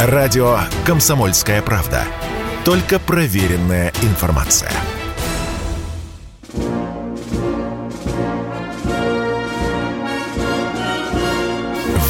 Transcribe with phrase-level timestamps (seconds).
[0.00, 2.04] Радио «Комсомольская правда».
[2.64, 4.70] Только проверенная информация.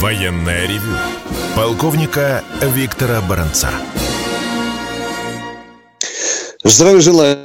[0.01, 0.98] Военная ревю.
[1.56, 3.71] Полковника Виктора Баранца.
[6.63, 7.39] Здравия желаю,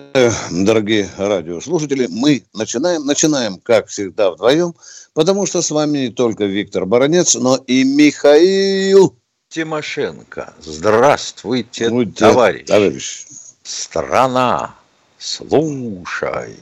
[0.51, 2.07] дорогие радиослушатели.
[2.11, 4.75] Мы начинаем, начинаем, как всегда, вдвоем,
[5.13, 9.17] потому что с вами не только Виктор Баранец, но и Михаил
[9.53, 10.51] Тимошенко.
[10.61, 12.65] Здравствуйте, Здравствуйте товарищ.
[12.65, 13.25] товарищ.
[13.61, 14.73] Страна,
[15.19, 16.57] слушай.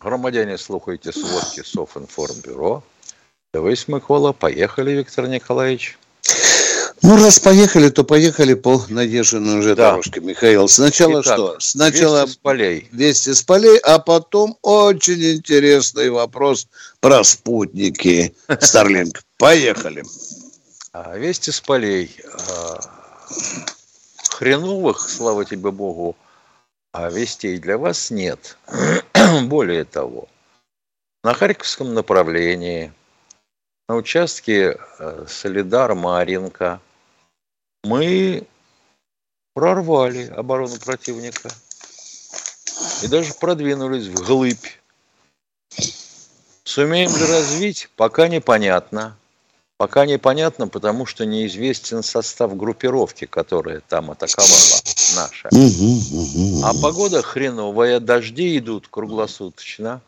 [0.00, 2.82] Громадяне, слухайте сводки Софинформбюро.
[3.52, 5.98] Давай, Микола, поехали, Виктор Николаевич.
[7.02, 9.90] Ну, раз поехали, то поехали по наезженной уже да.
[9.90, 10.68] дорожке, Михаил.
[10.68, 11.56] Сначала Итак, что?
[11.58, 12.88] Сначала вести с полей.
[12.92, 16.68] Вести с полей, а потом очень интересный вопрос
[17.00, 19.18] про спутники Starlink.
[19.36, 20.04] Поехали.
[20.92, 22.16] А, вести с полей.
[22.48, 22.80] А,
[24.30, 26.16] хреновых, слава тебе Богу,
[26.92, 28.56] а вестей для вас нет.
[29.44, 30.28] Более того,
[31.24, 32.92] на Харьковском направлении,
[33.88, 34.78] на участке
[35.26, 36.80] Солидар-Маринка–
[37.84, 38.46] мы
[39.54, 41.50] прорвали оборону противника
[43.02, 44.66] и даже продвинулись вглыбь.
[46.64, 49.16] Сумеем ли развить, пока непонятно.
[49.82, 54.80] Пока непонятно, потому что неизвестен состав группировки, которая там атаковала
[55.16, 55.48] наша.
[56.62, 60.00] А погода хреновая, дожди идут круглосуточно.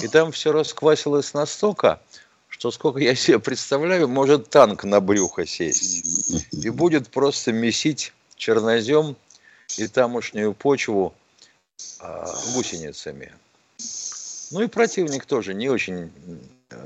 [0.00, 2.00] И там все расквасилось настолько,
[2.46, 6.04] что сколько я себе представляю, может танк на брюхо сесть.
[6.52, 9.16] И будет просто месить чернозем
[9.76, 11.14] и тамошнюю почву
[11.98, 13.32] а, гусеницами.
[14.52, 16.12] Ну и противник тоже не очень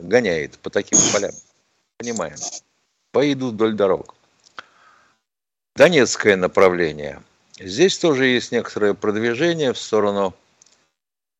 [0.01, 1.35] гоняет по таким полям.
[1.99, 2.37] Понимаем.
[3.13, 4.15] Поедут вдоль дорог.
[5.77, 7.23] Донецкое направление.
[7.59, 10.35] Здесь тоже есть некоторое продвижение в сторону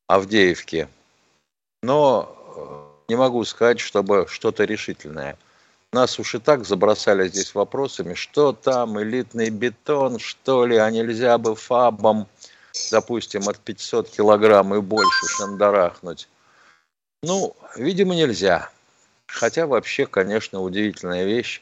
[0.07, 0.87] Авдеевки.
[1.83, 2.35] Но
[3.07, 5.37] не могу сказать, чтобы что-то решительное.
[5.91, 11.37] Нас уж и так забросали здесь вопросами, что там, элитный бетон, что ли, а нельзя
[11.37, 12.27] бы фабом,
[12.91, 16.27] допустим, от 500 килограмм и больше шандарахнуть.
[17.23, 18.69] Ну, видимо, нельзя.
[19.27, 21.61] Хотя вообще, конечно, удивительная вещь.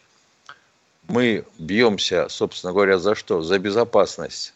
[1.07, 3.41] Мы бьемся, собственно говоря, за что?
[3.41, 4.53] За безопасность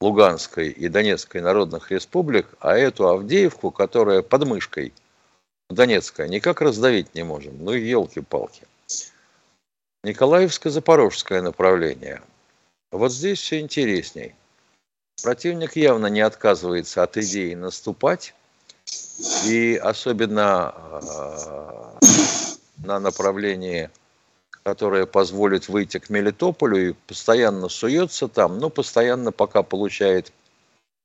[0.00, 4.92] Луганской и Донецкой народных республик, а эту Авдеевку, которая под мышкой–
[5.70, 7.64] Донецкая никак раздавить не можем.
[7.64, 8.66] Ну елки-палки.
[10.04, 12.22] Николаевско-Запорожское направление.
[12.92, 14.34] Вот здесь все интересней.
[15.22, 18.34] Противник явно не отказывается от идеи наступать.
[19.46, 21.98] И особенно э,
[22.78, 23.90] на направлении,
[24.62, 30.32] которое позволит выйти к Мелитополю и постоянно суется там, но постоянно пока получает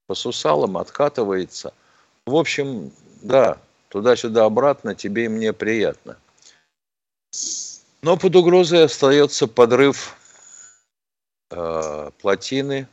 [0.07, 1.73] по сусалам, откатывается.
[2.25, 2.91] В общем,
[3.21, 3.57] да,
[3.89, 6.17] Туда-сюда обратно тебе и мне приятно.
[8.01, 10.15] Но под угрозой остается подрыв
[11.49, 12.87] э, плотины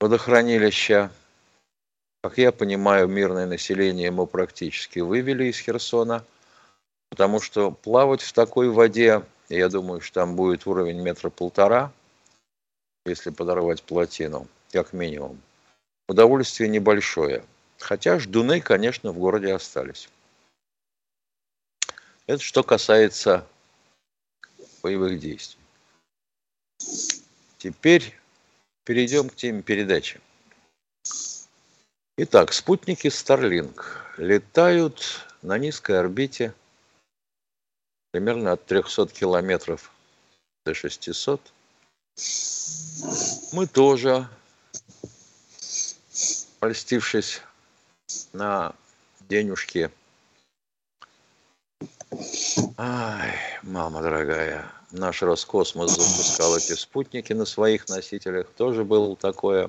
[0.00, 1.10] водохранилища.
[2.24, 6.24] Как я понимаю, мирное население мы практически вывели из Херсона,
[7.10, 11.92] потому что плавать в такой воде, я думаю, что там будет уровень метра полтора,
[13.04, 15.38] если подорвать плотину, как минимум.
[16.08, 17.44] Удовольствие небольшое–
[17.78, 20.08] Хотя ждуны, конечно, в городе остались.
[22.26, 23.46] Это что касается
[24.82, 25.60] боевых действий.
[27.58, 28.18] Теперь
[28.84, 30.18] перейдем к теме передачи.
[32.16, 33.82] Итак, спутники Starlink
[34.18, 36.54] летают на низкой орбите
[38.12, 39.90] примерно от 300 километров
[40.64, 41.40] до 600.
[43.52, 44.28] Мы тоже,
[46.60, 47.42] польстившись
[48.32, 48.76] на
[49.28, 49.90] денежки.
[52.78, 59.68] Ай, мама дорогая, наш Роскосмос запускал эти спутники на своих носителях, тоже было такое.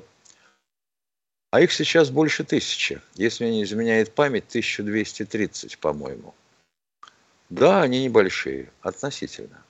[1.56, 3.00] А их сейчас больше тысячи.
[3.14, 6.34] Если мне не изменяет память, 1230, по-моему.
[7.50, 9.64] Да, они небольшие, относительно.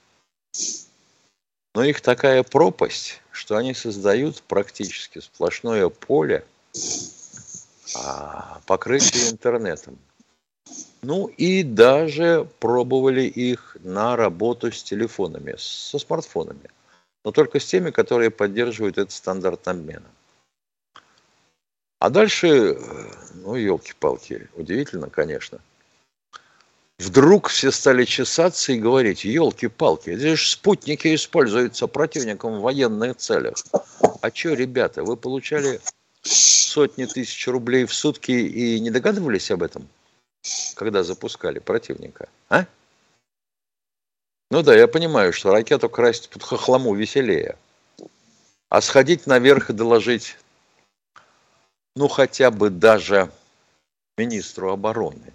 [1.76, 6.44] Но их такая пропасть, что они создают практически сплошное поле
[7.96, 10.00] а, покрытие интернетом.
[11.04, 16.72] Ну и даже пробовали их на работу с телефонами, со смартфонами.
[17.24, 20.10] Но только с теми, которые поддерживают этот стандарт обмена.
[22.06, 22.78] А дальше,
[23.34, 25.58] ну, елки-палки, удивительно, конечно.
[27.00, 33.56] вдруг все стали чесаться и говорить, елки-палки, это же спутники используются противником в военных целях.
[34.22, 35.82] А что, ребята, вы получали
[36.22, 39.88] сотни тысяч рублей в сутки и не догадывались об этом,
[40.76, 42.30] когда запускали противника?
[42.50, 42.68] А?
[44.52, 47.58] Ну да, я понимаю, что ракету красть под хохлому веселее.
[48.70, 50.38] А сходить наверх и доложить,
[51.96, 53.32] ну хотя бы даже
[54.18, 55.34] министру обороны.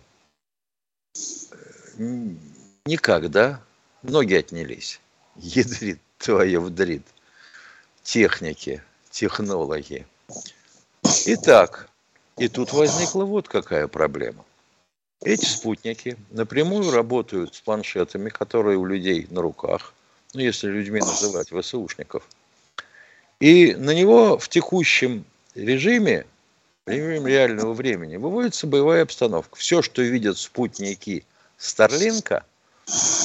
[2.87, 3.63] Никогда.
[4.03, 5.01] Ноги отнялись.
[5.37, 7.07] Ядрит твоя вдрит.
[8.03, 10.07] Техники, технологи.
[11.27, 11.89] Итак,
[12.39, 14.45] и тут возникла вот какая проблема.
[15.23, 19.93] Эти спутники напрямую работают с планшетами, которые у людей на руках,
[20.33, 22.27] ну, если людьми называть ВСУшников.
[23.39, 26.27] И на него в текущем режиме,
[26.91, 29.57] режиме реального времени, выводится боевая обстановка.
[29.57, 31.25] Все, что видят спутники
[31.57, 32.45] Старлинка,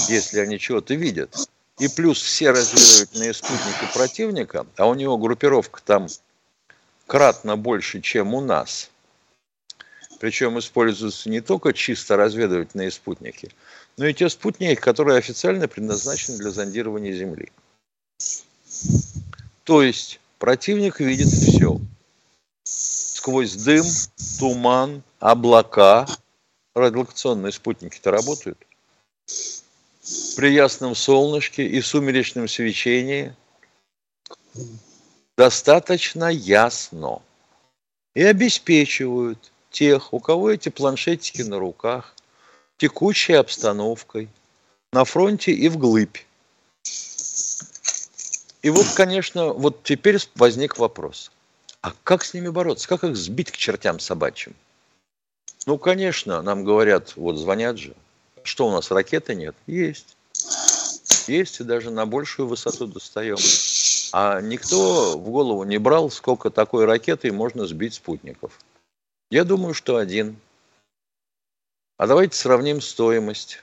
[0.07, 1.35] если они чего-то видят,
[1.79, 6.07] и плюс все разведывательные спутники противника, а у него группировка там
[7.07, 8.89] кратно больше, чем у нас–
[10.19, 13.51] причем используются не только чисто разведывательные спутники,
[13.97, 17.51] но и те спутники, которые официально предназначены для зондирования Земли.
[19.63, 21.79] То есть противник видит все.
[23.25, 23.83] Сквозь дым,
[24.37, 26.05] туман, облака.
[26.75, 28.59] Радиолокационные спутники-то работают.
[30.35, 33.35] При ясном солнышке и сумеречном свечении
[35.35, 37.23] достаточно ясно.
[38.13, 42.13] И обеспечивают тех, у кого эти планшетики на руках,
[42.77, 44.29] текущей обстановкой,
[44.93, 46.19] на фронте и вглыбь.
[48.61, 51.31] И вот, конечно, вот теперь возник вопрос.
[51.85, 52.87] А как с ними бороться?
[52.87, 54.55] Как их сбить к чертям собачьим?
[55.67, 57.93] Ну, конечно, нам говорят, вот звонят же,
[58.41, 59.55] что у нас ракеты нет?
[59.67, 60.17] Есть.
[61.27, 63.37] Есть, и даже на большую высоту достаем.
[64.13, 68.59] А никто в голову не брал, сколько такой ракетой можно сбить спутников.
[69.29, 70.37] Я думаю, что один.
[71.97, 73.61] А давайте сравним стоимость.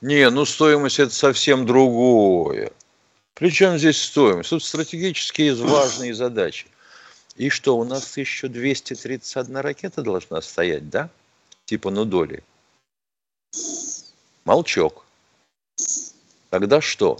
[0.00, 2.72] Не, ну стоимость это совсем другое.
[3.34, 4.48] Причем здесь стоимость?
[4.48, 6.68] Тут стратегические важные задачи.
[7.36, 11.08] И что, у нас 1231 ракета должна стоять, да?
[11.64, 12.42] Типа ну доли.
[14.44, 15.04] Молчок.
[16.50, 17.18] Тогда что?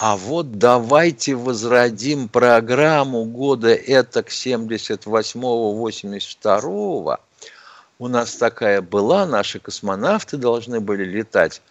[0.00, 7.20] А вот давайте возродим программу года этак 78-82.
[8.00, 11.62] У нас такая была, наши космонавты должны были летать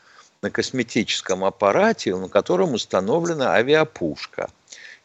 [0.41, 4.49] на косметическом аппарате, на котором установлена авиапушка.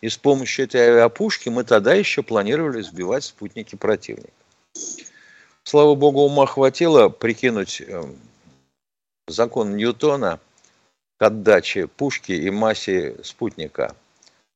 [0.00, 4.32] И с помощью этой авиапушки мы тогда еще планировали сбивать спутники противника.
[5.64, 8.16] Слава богу, ума хватило прикинуть эм,
[9.26, 10.40] закон Ньютона–
[11.18, 13.94] к отдаче пушки и массе спутника,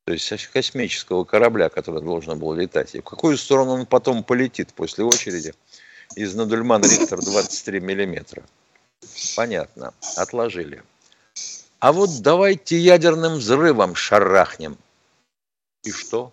[0.05, 2.95] то есть космического корабля, который должен был летать.
[2.95, 5.53] И в какую сторону он потом полетит после очереди
[6.15, 8.43] из Надульман Рихтер 23 миллиметра.
[9.35, 10.83] Понятно, отложили.
[11.79, 14.77] А вот давайте ядерным взрывом шарахнем.
[15.83, 16.31] И что?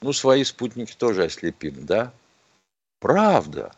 [0.00, 2.12] Ну, свои спутники тоже ослепим, да?
[3.00, 3.74] Правда.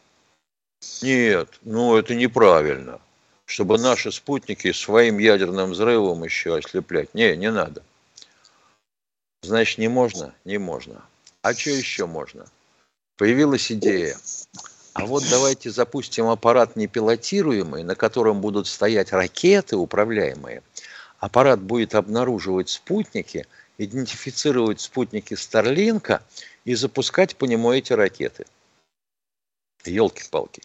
[1.02, 3.00] Нет, ну это неправильно
[3.48, 7.14] чтобы наши спутники своим ядерным взрывом еще ослеплять.
[7.14, 7.82] Не, не надо.
[9.42, 10.34] Значит, не можно?
[10.44, 11.02] Не можно.
[11.40, 12.44] А что еще можно?
[13.16, 14.18] Появилась идея.
[14.92, 20.62] А вот давайте запустим аппарат непилотируемый, на котором будут стоять ракеты управляемые.
[21.18, 23.46] Аппарат будет обнаруживать спутники,
[23.76, 26.22] идентифицировать спутники Старлинка
[26.64, 28.46] и запускать по нему эти ракеты.
[29.84, 30.62] Елки-палки.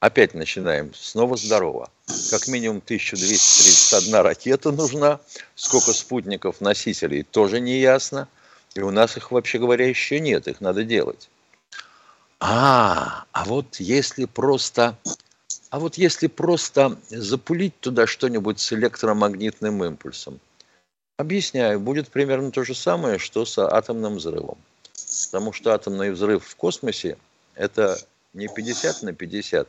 [0.00, 0.92] Опять начинаем.
[0.92, 1.90] Снова здорово.
[2.30, 5.20] Как минимум 1231 ракета нужна.
[5.54, 8.28] Сколько спутников, носителей, тоже не ясно.
[8.74, 10.46] И у нас их, вообще говоря, еще нет.
[10.46, 11.30] Их надо делать.
[12.40, 14.98] А, а вот если просто...
[15.74, 20.38] А вот если просто запулить туда что-нибудь с электромагнитным импульсом,
[21.16, 24.56] объясняю, будет примерно то же самое, что с атомным взрывом.
[25.26, 27.18] Потому что атомный взрыв в космосе–
[27.56, 27.98] это
[28.34, 29.68] не 50 на 50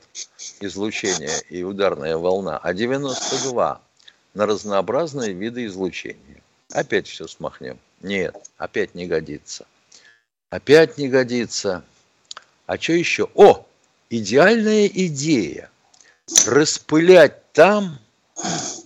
[0.59, 3.81] излучение и ударная волна, а 92
[4.35, 6.43] на разнообразные виды излучения.
[6.71, 7.79] Опять все смахнем.
[8.01, 9.65] Нет, опять не годится.
[10.51, 11.83] Опять не годится.
[12.67, 13.27] А что еще?
[13.33, 13.65] О,
[14.11, 15.71] идеальная идея.
[16.47, 17.99] Распылять там,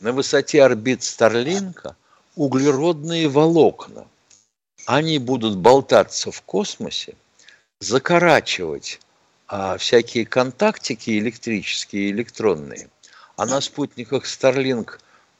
[0.02, 1.96] на высоте орбит Старлинка,
[2.36, 4.08] углеродные волокна.
[4.86, 7.16] Они будут болтаться в космосе,
[7.80, 9.00] закорачивать
[9.48, 12.90] а, всякие контактики электрические, электронные.
[13.38, 15.00] А на спутниках Starlink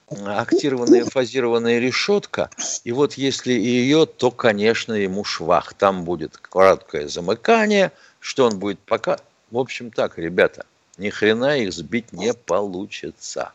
[0.10, 2.50] актированная фазированная решетка,
[2.84, 5.74] и вот если ее, то, конечно, ему швах.
[5.74, 9.20] Там будет короткое замыкание, что он будет пока...
[9.52, 10.66] В общем так, ребята,
[11.00, 13.54] ни хрена их сбить не получится.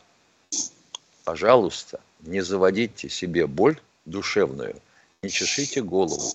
[1.23, 4.75] Пожалуйста, не заводите себе боль душевную,
[5.21, 6.33] не чешите голову,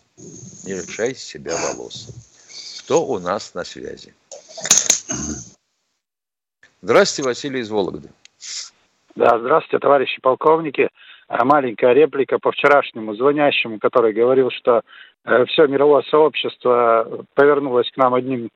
[0.65, 2.09] не лишайте себя волос.
[2.81, 4.15] Кто у нас на связи?
[6.83, 8.09] Здравствуйте, Василий из Вологды.
[9.17, 10.89] Да, здравствуйте, товарищи полковники.
[11.31, 14.83] А, маленькая реплика по вчерашнему звонящему, который говорил, что
[15.25, 18.51] э, все мировое сообщество повернулось к нам одним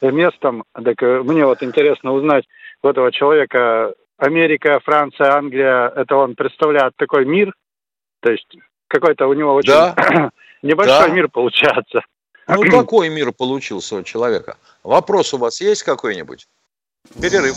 [0.00, 0.64] местом.
[0.72, 2.46] Так э, мне вот интересно узнать
[2.82, 7.52] у этого человека Америка, Франция, Англия, это он представляет такой мир,
[8.20, 8.56] то есть
[8.88, 10.30] какой-то у него очень да.
[10.62, 11.14] небольшой да.
[11.14, 12.00] мир получается.
[12.48, 14.56] Ну, какой мир получился у человека?
[14.84, 16.46] Вопрос у вас есть какой-нибудь?
[17.20, 17.56] Перерыв.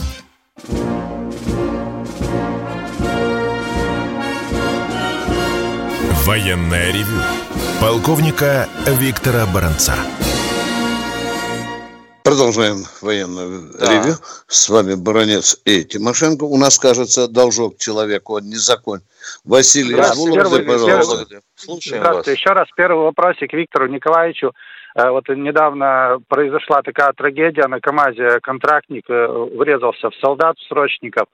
[6.31, 7.19] Военное ревю
[7.81, 9.95] полковника Виктора Баранца.
[12.23, 13.91] Продолжаем военное да.
[13.91, 14.13] ревю.
[14.47, 16.45] С вами Баранец и Тимошенко.
[16.45, 19.01] У нас, кажется, должок человеку он не закон.
[19.43, 21.41] Василий Здравствуйте, пожалуйста.
[21.55, 22.31] Слушаем Здравствуйте.
[22.31, 22.39] Вас.
[22.39, 24.53] Еще раз первый вопросик Виктору Николаевичу.
[24.95, 28.39] Э, вот недавно произошла такая трагедия на КАМАЗе.
[28.41, 31.25] Контрактник э, врезался в солдат, в срочников.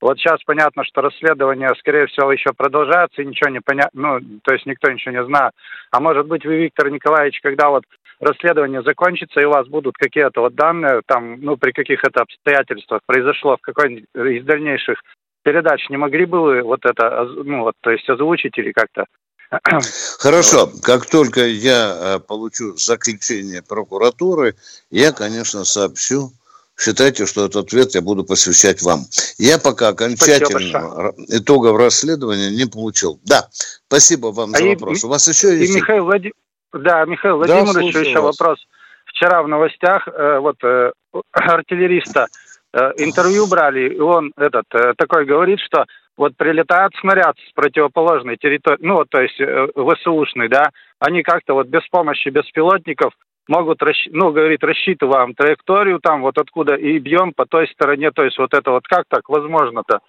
[0.00, 4.52] Вот сейчас понятно, что расследование, скорее всего, еще продолжается, и ничего не понятно, ну, то
[4.52, 5.52] есть никто ничего не знает.
[5.90, 7.84] А может быть, вы, Виктор Николаевич, когда вот
[8.20, 13.00] расследование закончится, и у вас будут какие-то вот данные, там, ну, при каких это обстоятельствах
[13.06, 14.98] произошло, в какой из дальнейших
[15.42, 19.04] передач, не могли бы вы вот это, ну, вот, то есть озвучить или как-то
[20.18, 24.56] Хорошо, как только я э, получу заключение прокуратуры,
[24.90, 26.32] я, конечно, сообщу
[26.78, 29.00] считайте, что этот ответ я буду посвящать вам.
[29.38, 33.20] Я пока окончательно итогов расследования не получил.
[33.24, 33.48] Да,
[33.86, 35.04] спасибо вам а за и, вопрос.
[35.04, 35.74] У вас еще есть...
[35.74, 36.32] И Михаил, Влади...
[36.72, 38.38] да, Михаил Владимирович, да, еще вас.
[38.38, 38.58] вопрос.
[39.06, 40.92] Вчера в новостях э, вот э,
[41.32, 42.26] артиллериста
[42.72, 48.36] э, интервью брали, и он этот э, такой говорит, что вот прилетает снаряд с противоположной
[48.36, 53.12] территории, ну вот то есть э, ВСУшный, да, они как-то вот без помощи беспилотников
[53.48, 58.38] могут, ну, говорит, рассчитываем траекторию там, вот откуда, и бьем по той стороне, то есть
[58.38, 60.00] вот это вот как так возможно-то?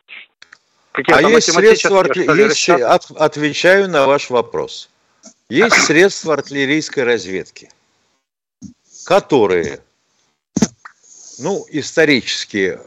[1.09, 2.03] а есть средства,
[2.33, 4.89] есть, от, отвечаю на ваш вопрос.
[5.47, 7.69] Есть средства артиллерийской разведки,
[9.05, 9.79] которые,
[11.37, 12.79] ну, исторически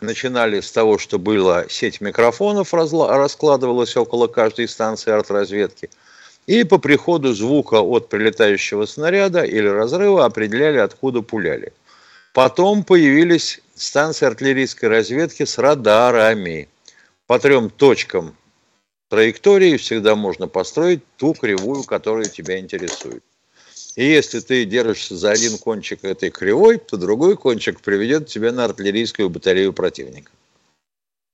[0.00, 5.90] начинали с того, что была сеть микрофонов, раскладывалась около каждой станции артразведки–
[6.46, 11.72] и по приходу звука от прилетающего снаряда или разрыва определяли, откуда пуляли.
[12.32, 16.68] Потом появились станции артиллерийской разведки с радарами.
[17.26, 18.36] По трем точкам
[19.08, 23.24] траектории всегда можно построить ту кривую, которая тебя интересует.
[23.96, 28.66] И если ты держишься за один кончик этой кривой, то другой кончик приведет тебя на
[28.66, 30.30] артиллерийскую батарею противника.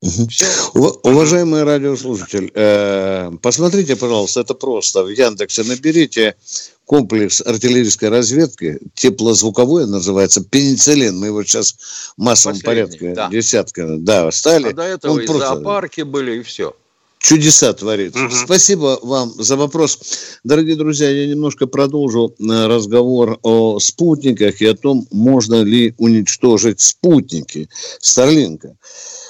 [0.02, 5.04] Уважаемый радиослушатель, э, посмотрите, пожалуйста, это просто.
[5.04, 6.34] В Яндексе наберите
[6.86, 11.16] комплекс артиллерийской разведки, теплозвуковой называется, пенициллин.
[11.18, 11.76] Мы его сейчас
[12.16, 13.28] в массовом Последний, порядке да.
[13.28, 14.70] десятками да, стали.
[14.70, 15.46] А до этого Он и просто...
[15.46, 16.74] зоопарки были, и все.
[17.20, 18.16] Чудеса творит.
[18.16, 18.34] Угу.
[18.34, 20.00] Спасибо вам за вопрос.
[20.42, 26.80] Дорогие друзья, я немножко продолжу э, разговор о спутниках и о том, можно ли уничтожить
[26.80, 27.68] спутники
[28.00, 28.76] Старлинка.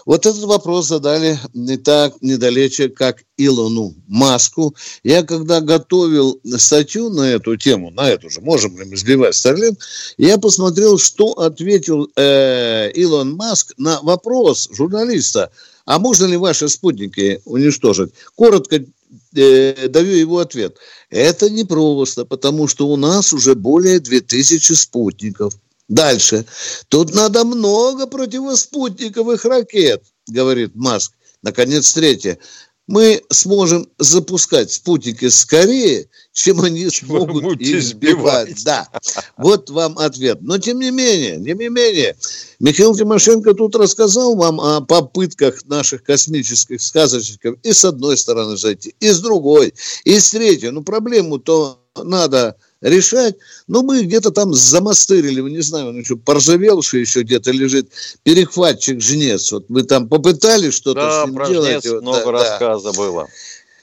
[0.04, 4.74] Вот этот вопрос задали не так недалече, как Илону Маску.
[5.02, 9.76] Я когда готовил статью на эту тему, на эту же, можем ли мы сбивать Старлин,
[10.18, 15.50] я посмотрел, что ответил э, Илон Маск на вопрос журналиста,
[15.84, 18.12] а можно ли ваши спутники уничтожить?
[18.34, 18.84] Коротко
[19.34, 20.76] э, даю его ответ.
[21.10, 25.54] Это непросто, потому что у нас уже более 2000 спутников.
[25.88, 26.46] Дальше.
[26.88, 31.12] Тут надо много противоспутниковых ракет, говорит Маск.
[31.42, 32.38] Наконец, третье.
[32.86, 38.64] мы сможем запускать спутники скорее, чем они смогут их сбивать.
[38.64, 38.88] Да,
[39.36, 40.38] вот вам ответ.
[40.42, 42.16] Но тем не менее, тем не менее,
[42.58, 48.94] Михаил Тимошенко тут рассказал вам о попытках наших космических сказочников и с одной стороны зайти,
[49.00, 49.74] и с другой,
[50.04, 50.70] и с третьей.
[50.70, 53.36] Ну, проблему-то надо решать.
[53.66, 57.90] Но мы где-то там замастырили, не знаю, он еще поржавелший еще где-то лежит,
[58.22, 59.52] перехватчик жнец.
[59.52, 61.84] Вот мы там попытались что-то да, с ним про делать.
[61.84, 62.98] Жнец много да, рассказа да.
[62.98, 63.28] было.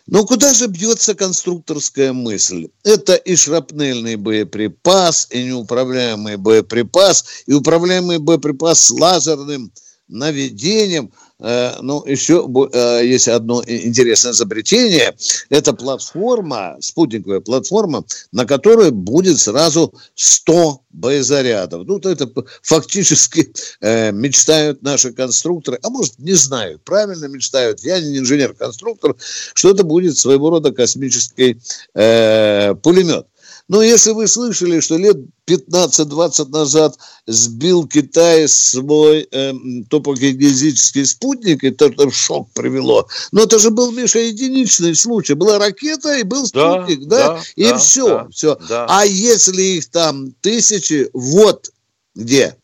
[0.06, 2.70] Но куда же бьется конструкторская мысль?
[2.84, 9.72] Это и шрапнельный боеприпас, и неуправляемый боеприпас, и управляемый боеприпас с лазерным
[10.08, 15.16] наведением– ну, еще э, есть одно интересное изобретение.
[15.50, 21.86] Это платформа, спутниковая платформа, на которой будет сразу 100 боезарядов.
[21.88, 22.30] Ну, это
[22.62, 29.16] фактически э, мечтают наши конструкторы, а может, не знаю, правильно мечтают, я не инженер-конструктор,
[29.54, 31.60] что это будет своего рода космический
[31.94, 33.28] э, пулемет.
[33.70, 35.16] Но если вы слышали, что лет
[35.48, 36.98] 15-20 назад
[37.28, 39.54] сбил Китай свой э,
[39.90, 43.08] топогеодезический спутник, и это в шок привело.
[43.32, 45.36] Но это же был, Миша, единичный случай.
[45.36, 47.28] Была ракета и был спутник, да?
[47.28, 47.34] да?
[47.36, 48.58] да и да, все, да, все.
[48.68, 48.86] Да.
[48.90, 51.70] А если их там тысячи, вот
[52.16, 52.56] где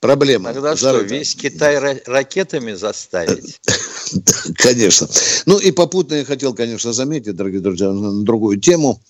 [0.00, 0.54] проблема.
[0.54, 3.60] Тогда что, весь Китай ракетами заставить?
[4.56, 5.08] Конечно.
[5.46, 9.00] Ну и попутно я хотел, конечно, заметить, дорогие друзья, на другую тему.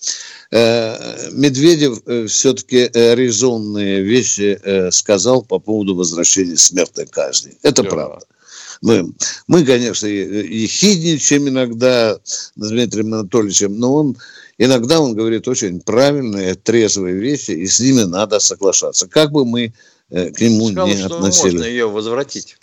[0.51, 4.59] Э, Медведев э, все-таки э, резонные вещи
[4.91, 7.57] сказал по поводу возвращения смертной казни.
[7.63, 7.89] Это да.
[7.89, 8.25] правда.
[8.81, 9.13] Мы,
[9.47, 14.17] мы, конечно, ехидничаем иногда с Дмитрием Анатольевичем, но он
[14.57, 19.07] иногда он говорит очень правильные, трезвые вещи, и с ними надо соглашаться.
[19.07, 19.73] Как бы мы
[20.09, 21.51] к нему Сказал, не что относили.
[21.53, 22.57] можно ее возвратить.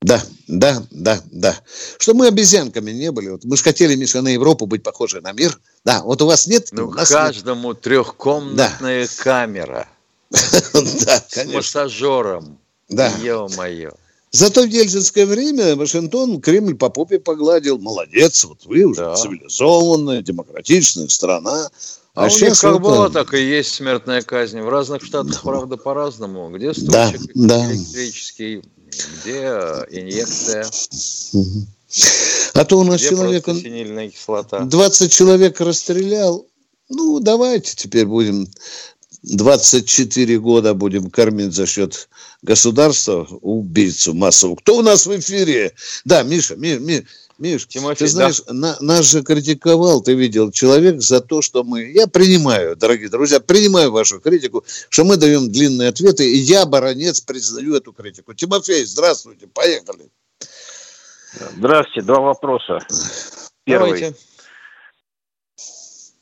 [0.00, 1.56] Да, да, да, да.
[1.98, 3.30] Что мы обезьянками не были.
[3.30, 5.58] Вот мы же хотели, Миша, на Европу быть похожи на мир.
[5.84, 6.68] Да, вот у вас нет?
[6.70, 7.80] Ну, каждому нет.
[7.80, 9.22] трехкомнатная да.
[9.22, 9.88] камера.
[10.72, 12.58] Да, С массажером.
[12.88, 13.12] Да.
[13.22, 13.92] Ё-моё.
[14.30, 17.78] Зато в ельцинское время Вашингтон Кремль по попе погладил.
[17.78, 19.14] Молодец, вот вы уже да.
[19.14, 21.70] цивилизованная, демократичная страна.
[22.14, 24.60] А, а у них как вот было, так и есть смертная казнь.
[24.60, 26.50] В разных штатах, правда, по-разному.
[26.50, 27.72] Где стульчик да, да.
[27.72, 29.42] электрический, где
[29.90, 30.66] инъекция.
[32.54, 33.44] А то у нас Где человек...
[33.44, 34.60] кислота.
[34.60, 36.46] 20 человек расстрелял.
[36.88, 38.48] Ну, давайте теперь будем
[39.22, 42.08] 24 года будем кормить за счет
[42.42, 44.56] государства убийцу массового.
[44.56, 45.74] Кто у нас в эфире?
[46.04, 47.04] Да, Миша, Ми, Ми,
[47.38, 48.52] Миш, Тимофей, ты знаешь, да.
[48.52, 51.84] на, нас же критиковал, ты видел, человек за то, что мы...
[51.84, 57.20] Я принимаю, дорогие друзья, принимаю вашу критику, что мы даем длинные ответы, и я, баронец,
[57.20, 58.34] признаю эту критику.
[58.34, 60.10] Тимофей, здравствуйте, поехали.
[61.56, 62.80] Здравствуйте, два вопроса.
[63.64, 64.00] Первый.
[64.00, 64.16] Давайте.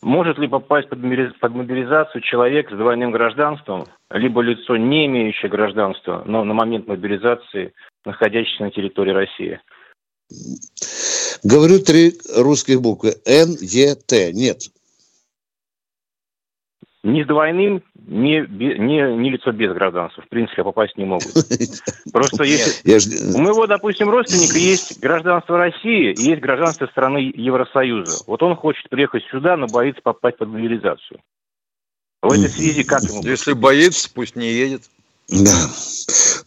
[0.02, 6.44] Может ли попасть под мобилизацию человек с двойным гражданством, либо лицо, не имеющее гражданства, но
[6.44, 7.72] на момент мобилизации
[8.04, 9.60] находящееся на территории России?
[11.46, 13.14] Говорю три русских буквы.
[13.24, 14.32] Н, Е, Т.
[14.32, 14.62] Нет.
[17.04, 20.24] Ни с двойным, ни, ни, ни лицо без гражданства.
[20.24, 21.32] В принципе, попасть не могут.
[22.12, 23.36] Просто если...
[23.36, 28.24] У моего, допустим, родственника есть гражданство России и есть гражданство страны Евросоюза.
[28.26, 31.20] Вот он хочет приехать сюда, но боится попасть под мобилизацию.
[32.22, 33.22] В этой связи как ему...
[33.22, 34.82] Если боится, пусть не едет.
[35.28, 35.70] Да.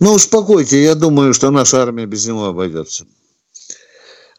[0.01, 3.05] Ну, успокойте, я думаю, что наша армия без него обойдется.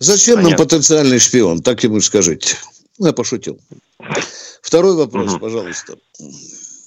[0.00, 0.56] Зачем Понятно.
[0.56, 1.60] нам потенциальный шпион?
[1.60, 2.56] Так ему скажите.
[2.98, 3.58] Ну, я пошутил.
[4.62, 5.40] Второй вопрос, угу.
[5.40, 5.94] пожалуйста.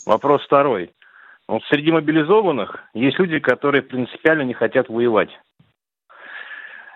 [0.06, 0.92] Вопрос второй.
[1.48, 5.30] Вот среди мобилизованных есть люди, которые принципиально не хотят воевать.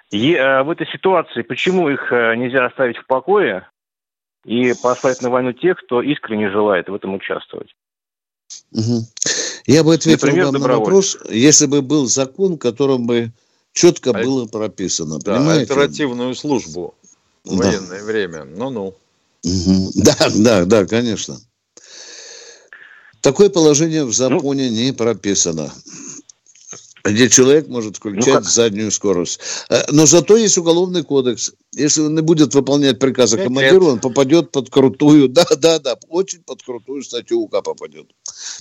[0.10, 3.70] И э, в этой ситуации почему их э, нельзя оставить в покое
[4.44, 7.76] и послать на войну тех, кто искренне желает в этом участвовать?
[8.72, 9.02] Угу.
[9.68, 13.32] Я бы ответил Например, вам на вопрос, если бы был закон, которым бы
[13.78, 14.24] четко а...
[14.24, 15.20] было прописано.
[15.20, 15.62] Да, понимаете?
[15.62, 16.96] альтернативную службу
[17.44, 17.68] в да.
[17.68, 18.44] военное время.
[18.46, 18.96] Ну-ну.
[19.44, 19.92] Угу.
[19.96, 21.40] Да, да, да, конечно.
[23.22, 25.72] Такое положение в законе ну, не прописано
[27.04, 29.40] где человек может включать ну, заднюю скорость.
[29.70, 31.54] Э, но зато есть уголовный кодекс.
[31.74, 36.44] Если он не будет выполнять приказы командира, он попадет под крутую, да, да, да, очень
[36.44, 38.08] под крутую статью УК попадет.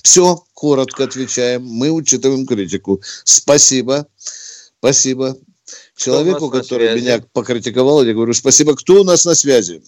[0.02, 1.64] Все, коротко отвечаем.
[1.64, 3.02] Мы учитываем критику.
[3.24, 4.06] Спасибо.
[4.86, 5.34] Спасибо.
[5.96, 8.76] Человеку, который меня покритиковал, я говорю, спасибо.
[8.76, 9.82] Кто у нас на связи?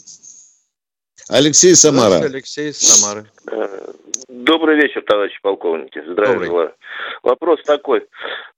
[1.28, 2.24] Алексей Самара.
[2.24, 3.26] Алексей Самары.
[3.48, 3.92] Э,
[4.28, 6.02] добрый вечер, товарищи полковники.
[6.04, 6.74] Здравия желаю.
[7.22, 8.06] Вопрос такой.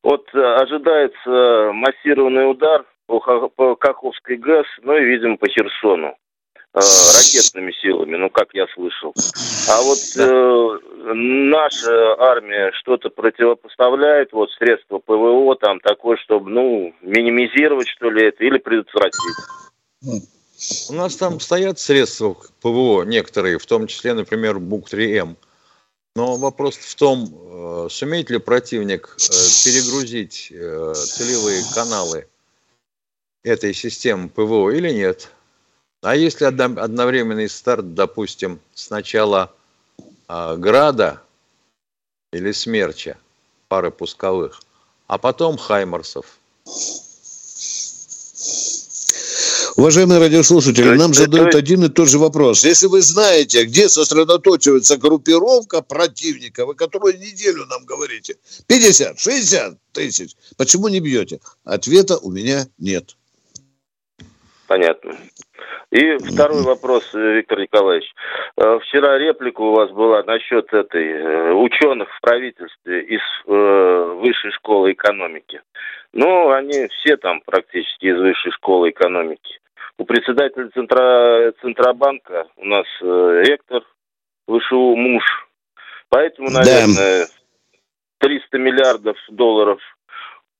[0.03, 6.17] Вот э, ожидается массированный удар по, по Каховской ГЭС, ну и, видимо, по Херсону
[6.73, 9.13] ракетными силами, ну, как я слышал.
[9.69, 10.79] А вот э,
[11.15, 18.45] наша армия что-то противопоставляет, вот средства ПВО там такое, чтобы, ну, минимизировать, что ли, это,
[18.45, 19.19] или предотвратить.
[20.91, 25.37] У нас там стоят средства ПВО некоторые, в том числе, например, БУК-3М.
[26.17, 29.33] Но вопрос в том, э, сумеет ли противник э,
[29.65, 32.27] перегрузить э, целевые каналы
[33.43, 35.31] этой системы ПВО или нет.
[36.03, 39.53] А если одновременный старт, допустим, сначала
[40.29, 41.21] Града
[42.33, 43.17] или Смерча,
[43.69, 44.63] пары пусковых,
[45.07, 46.27] а потом Хаймарсов–
[49.77, 52.65] Уважаемые радиослушатели, нам задают один и тот же вопрос.
[52.65, 58.37] Если вы знаете, где сосредоточивается группировка противника, вы которую неделю нам говорите,
[58.67, 61.41] 50, 60 тысяч, почему не бьете?
[61.65, 63.17] Ответа у меня нет.
[64.67, 65.17] Понятно.
[65.91, 68.13] И второй вопрос, э, Виктор Николаевич.
[68.57, 74.93] Э, вчера реплика у вас была насчет этой э, ученых в правительстве из высшей школы
[74.93, 75.61] экономики.
[76.13, 79.59] Ну, они все там практически из высшей школы экономики.
[79.99, 83.83] У председателя Центра, Центробанка у нас ректор
[84.49, 85.25] ВШУ муж.
[86.09, 87.27] Поэтому, наверное, да.
[88.19, 89.81] 300 миллиардов долларов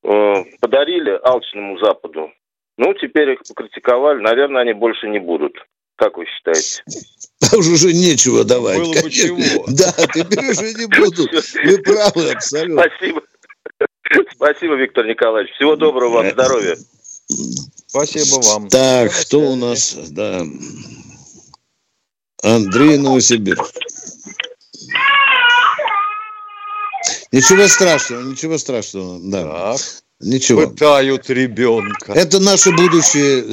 [0.01, 2.31] подарили алчному Западу.
[2.81, 4.23] Ну, теперь их покритиковали.
[4.23, 5.53] Наверное, они больше не будут.
[5.97, 6.83] Как вы считаете?
[7.51, 8.79] А уже уже нечего давать.
[8.79, 9.65] Было бы чего.
[9.67, 11.31] Да, теперь уже не будут.
[11.63, 12.81] Вы правы абсолютно.
[12.81, 13.21] Спасибо.
[14.31, 15.53] Спасибо, Виктор Николаевич.
[15.53, 16.75] Всего доброго вам, здоровья.
[17.85, 18.67] Спасибо вам.
[18.67, 19.93] Так, кто у нас?
[20.09, 20.41] Да.
[22.41, 23.75] Андрей Новосибирск.
[27.31, 29.19] Ничего страшного, ничего страшного.
[29.21, 29.73] Да.
[29.73, 29.81] Так.
[30.23, 30.67] Ничего.
[30.67, 32.13] Пытают ребенка.
[32.13, 33.43] Это наши будущие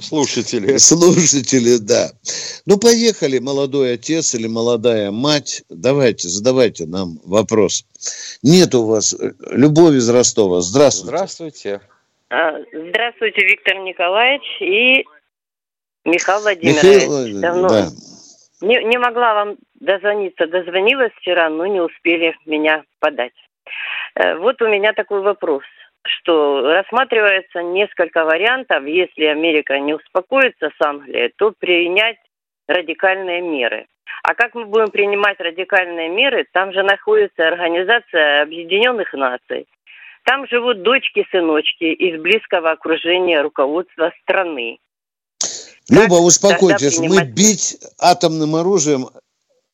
[0.00, 0.76] слушатели.
[0.76, 2.10] Слушатели, да.
[2.66, 5.64] Ну, поехали, молодой отец или молодая мать.
[5.68, 7.84] Давайте, задавайте нам вопрос.
[8.42, 10.60] Нет у вас э, Любовь из Ростова.
[10.60, 11.08] Здравствуйте.
[11.08, 11.80] Здравствуйте.
[12.30, 15.04] А, здравствуйте, Виктор Николаевич и
[16.04, 16.82] Михаил Владимирович.
[16.84, 17.88] Михаил, Давно да.
[18.60, 20.46] не, не могла вам дозвониться.
[20.46, 23.32] Дозвонилась вчера, но не успели меня подать.
[24.14, 25.64] Э, вот у меня такой вопрос
[26.04, 32.18] что рассматривается несколько вариантов, если Америка не успокоится с Англией, то принять
[32.68, 33.86] радикальные меры.
[34.22, 36.46] А как мы будем принимать радикальные меры?
[36.52, 39.66] Там же находится Организация Объединенных Наций.
[40.24, 44.78] Там живут дочки-сыночки из близкого окружения руководства страны.
[45.90, 49.08] Люба, успокойтесь, мы бить атомным оружием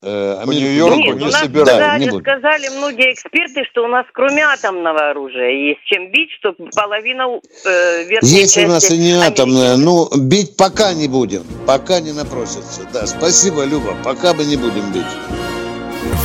[0.03, 2.03] э, по Нью-Йорку не, не собираем.
[2.03, 7.41] Сказали, сказали многие эксперты, что у нас кроме атомного оружия есть чем бить, чтобы половина
[7.65, 12.87] э, Есть у нас и не атомное, ну бить пока не будем, пока не напросится.
[12.93, 15.05] Да, спасибо, Люба, пока бы не будем бить.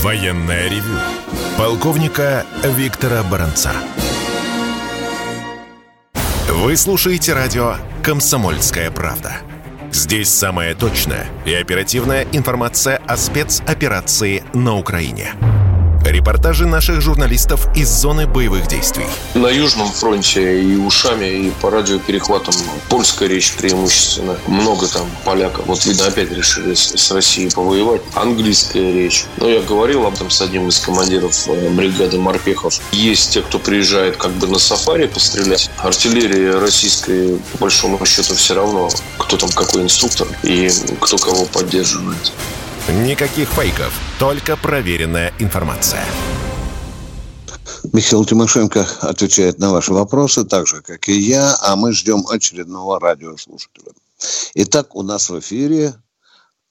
[0.01, 0.99] Военная ревю.
[1.57, 3.71] Полковника Виктора Баранца.
[6.49, 9.41] Вы слушаете радио «Комсомольская правда».
[9.95, 15.31] Здесь самая точная и оперативная информация о спецоперации на Украине.
[16.15, 19.05] Репортажи наших журналистов из зоны боевых действий.
[19.33, 22.53] На Южном фронте и ушами, и по радиоперехватам
[22.87, 24.37] польская речь преимущественно.
[24.47, 25.65] Много там поляков.
[25.65, 28.01] Вот, видно, опять решили с Россией повоевать.
[28.13, 29.25] Английская речь.
[29.35, 32.79] Но я говорил об этом с одним из командиров э, бригады морпехов.
[32.93, 35.69] Есть те, кто приезжает как бы на сафари пострелять.
[35.79, 40.69] Артиллерия российская, по большому счету, все равно, кто там какой инструктор и
[41.01, 42.31] кто кого поддерживает.
[42.87, 46.05] Никаких фейков, только проверенная информация.
[47.91, 52.99] Михаил Тимошенко отвечает на ваши вопросы, так же, как и я, а мы ждем очередного
[52.99, 53.91] радиослушателя.
[54.53, 55.95] Итак, у нас в эфире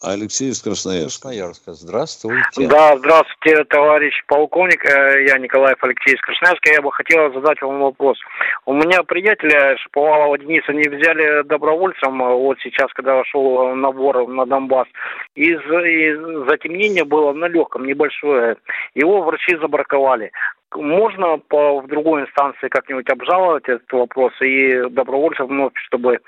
[0.05, 1.29] Алексей из Красноярска.
[1.29, 1.73] Красноярска.
[1.73, 2.69] Здравствуйте.
[2.69, 4.85] Да, здравствуйте, товарищ полковник.
[4.85, 6.73] Э, я Николаев Алексей из Красноярска.
[6.73, 8.19] Я бы хотел задать вам вопрос.
[8.67, 14.47] У меня приятеля Шаповалова Дениса не взяли добровольцем, э, вот сейчас, когда шел набор на
[14.47, 14.89] Донбасс.
[15.35, 18.57] Из, из затемнение было на легком, небольшое.
[18.95, 20.31] Его врачи забраковали
[20.77, 26.19] можно по, в другой инстанции как-нибудь обжаловать этот вопрос и добровольцев вновь, чтобы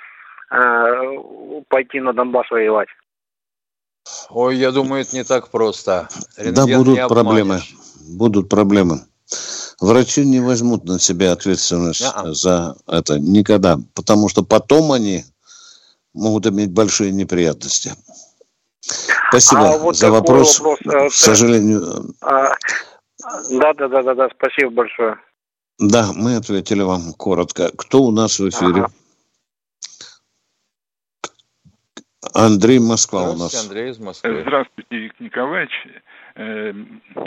[0.50, 1.18] э,
[1.68, 2.88] пойти на Донбасс воевать?
[4.30, 6.08] Ой, я думаю, это не так просто.
[6.36, 7.62] Рентген да, будут проблемы.
[8.08, 9.00] Будут проблемы.
[9.80, 12.32] Врачи не возьмут на себя ответственность А-а.
[12.32, 15.24] за это никогда, потому что потом они
[16.14, 17.94] могут иметь большие неприятности.
[19.28, 20.60] Спасибо а вот за вопрос.
[20.60, 20.78] вопрос.
[20.86, 22.14] Э, К сожалению.
[22.20, 22.54] А,
[23.50, 25.16] да, да, да, да, да, спасибо большое.
[25.78, 27.70] Да, мы ответили вам коротко.
[27.76, 28.84] Кто у нас в эфире?
[28.84, 28.92] Ага.
[32.34, 33.68] Андрей Москва у нас.
[33.68, 34.42] Андрей из Москвы.
[34.42, 35.72] Здравствуйте, Виктор Николаевич.
[36.36, 36.72] Э,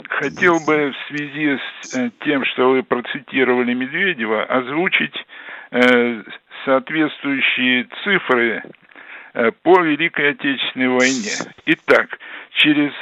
[0.08, 5.14] хотел бы в связи с э, тем, что вы процитировали Медведева, озвучить
[5.72, 6.22] э,
[6.64, 8.62] соответствующие цифры
[9.62, 11.30] по Великой Отечественной войне.
[11.66, 12.18] Итак,
[12.54, 12.92] через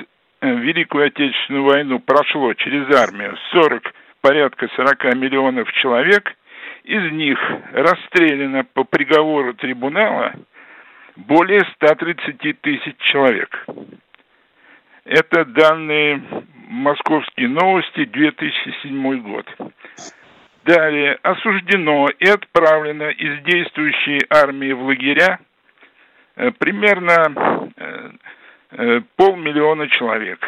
[0.43, 3.83] Великую Отечественную войну прошло через армию 40,
[4.21, 6.37] порядка 40 миллионов человек,
[6.85, 7.39] из них
[7.73, 10.35] расстреляно по приговору трибунала
[11.27, 13.67] более 130 тысяч человек.
[15.05, 16.23] Это данные
[16.69, 19.47] «Московские новости», 2007 год.
[20.65, 25.41] Далее, осуждено и отправлено из действующей армии в лагеря
[26.37, 28.11] э, примерно э,
[28.73, 30.47] э, полмиллиона человек.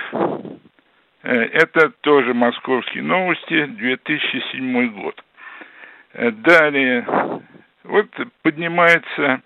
[1.23, 5.23] Это тоже «Московские новости», 2007 год.
[6.15, 7.07] Далее,
[7.85, 8.09] вот
[8.43, 9.43] поднимается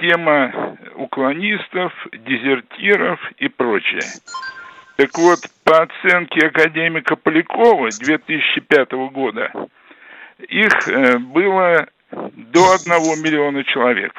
[0.00, 4.02] тема уклонистов, дезертиров и прочее.
[4.96, 9.52] Так вот, по оценке академика Полякова 2005 года,
[10.48, 14.12] их э, было до 1 миллиона человек.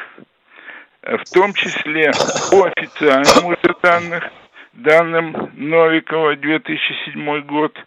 [1.01, 2.11] В том числе
[2.51, 4.23] по официальным уже данных,
[4.73, 7.77] данным Новикова 2007 год,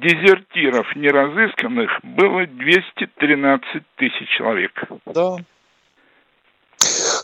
[0.00, 4.80] дезертиров неразысканных было 213 тысяч человек.
[5.06, 5.36] Да,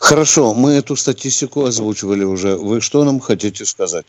[0.05, 2.57] Хорошо, мы эту статистику озвучивали уже.
[2.57, 4.05] Вы что нам хотите сказать?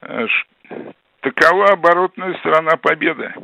[0.00, 0.24] Э,
[1.20, 3.34] такова оборотная сторона победы.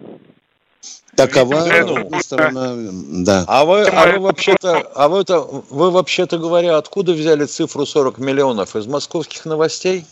[1.15, 3.45] Такова оборотная сторона, да.
[3.47, 8.17] А вы, а вы вообще-то, а вы, -то, вы вообще-то говоря, откуда взяли цифру 40
[8.17, 8.77] миллионов?
[8.77, 10.07] Из московских новостей?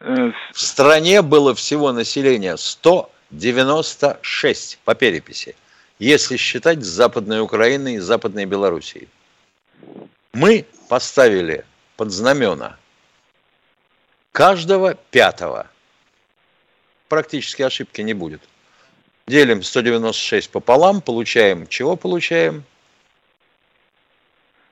[0.00, 5.54] Э, В стране было всего население 196 по переписи,
[5.98, 9.06] если считать с Западной Украины и Западной Белоруссией.
[10.32, 11.64] Мы поставили
[11.96, 12.76] под знамена
[14.32, 15.68] каждого пятого.
[17.08, 18.42] Практически ошибки не будет.
[19.26, 22.64] Делим 196 пополам, получаем, чего получаем?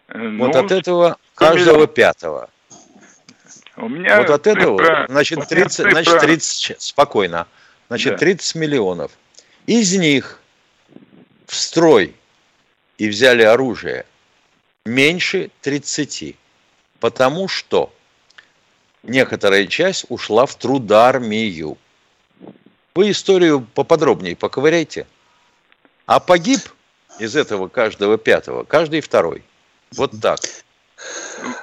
[0.09, 2.51] Ну, вот от этого каждого пятого.
[3.77, 5.91] У меня вот от этого, цифра, значит, 30, цифра...
[5.93, 7.47] значит, 30, спокойно,
[7.89, 8.19] значит, да.
[8.19, 9.13] 30 миллионов.
[9.67, 10.41] Из них
[11.47, 12.15] в строй
[12.99, 14.05] и взяли оружие
[14.85, 16.37] меньше 30,
[17.01, 17.93] потому что
[19.03, 21.79] некоторая часть ушла в трудармию.
[22.95, 25.07] Вы историю поподробнее поковыряйте.
[26.07, 26.61] А погиб
[27.19, 29.43] из этого каждого пятого, каждый второй.
[29.97, 30.41] Вот так.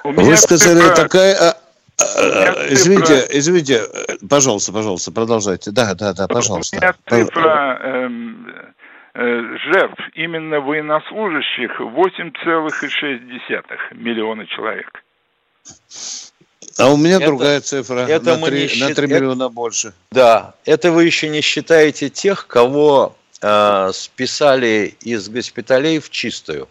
[0.04, 0.94] Вы сказали, цифра...
[0.94, 1.36] такая...
[1.36, 1.56] А,
[1.98, 3.82] а, извините, извините,
[4.28, 5.70] пожалуйста, пожалуйста, продолжайте.
[5.70, 6.76] Да, да, да, пожалуйста.
[6.76, 8.69] У меня цифра эм, Э,
[9.14, 15.02] жертв именно военнослужащих 8,6 миллиона человек.
[16.78, 18.88] А у меня это, другая цифра, это на, 3, счит...
[18.88, 19.92] на 3 миллиона это, больше.
[20.12, 26.68] Да, это вы еще не считаете тех, кого э, списали из госпиталей в чистую.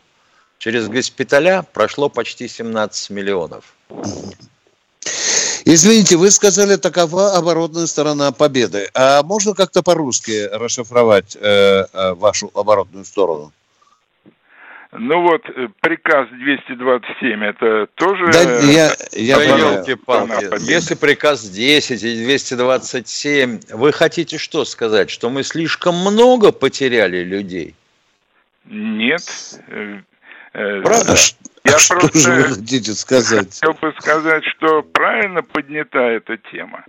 [0.58, 3.76] Через госпиталя прошло почти 17 миллионов.
[5.72, 8.90] Извините, вы сказали, такова оборотная сторона победы.
[8.96, 13.54] А можно как-то по-русски расшифровать э, э, вашу оборотную сторону?
[14.92, 18.32] Ну вот, э, приказ 227, это тоже...
[18.32, 20.72] Да, я, я да елки-палки.
[20.72, 25.12] Если приказ 10 и 227, вы хотите что сказать?
[25.12, 27.76] Что мы слишком много потеряли людей?
[28.66, 29.22] Нет.
[30.54, 31.16] Э, Правда?
[31.66, 33.60] Я а просто что же вы хотите сказать?
[33.60, 36.84] Хотел бы сказать, что правильно поднята эта тема.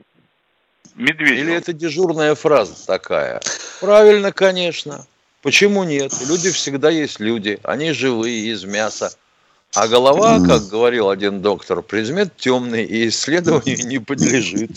[0.94, 1.38] Медведев.
[1.38, 3.40] Или это дежурная фраза такая?
[3.80, 5.06] Правильно, конечно.
[5.42, 6.12] Почему нет?
[6.28, 7.58] Люди всегда есть люди.
[7.62, 9.12] Они живые, из мяса.
[9.74, 14.70] А голова, как говорил один доктор, предмет темный и исследованию не подлежит.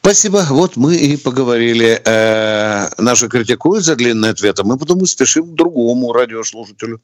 [0.00, 0.46] Спасибо.
[0.48, 2.00] Вот мы и поговорили.
[2.04, 7.02] Э, наши критикуют за длинный ответ, а мы потом спешим к другому радиослушателю.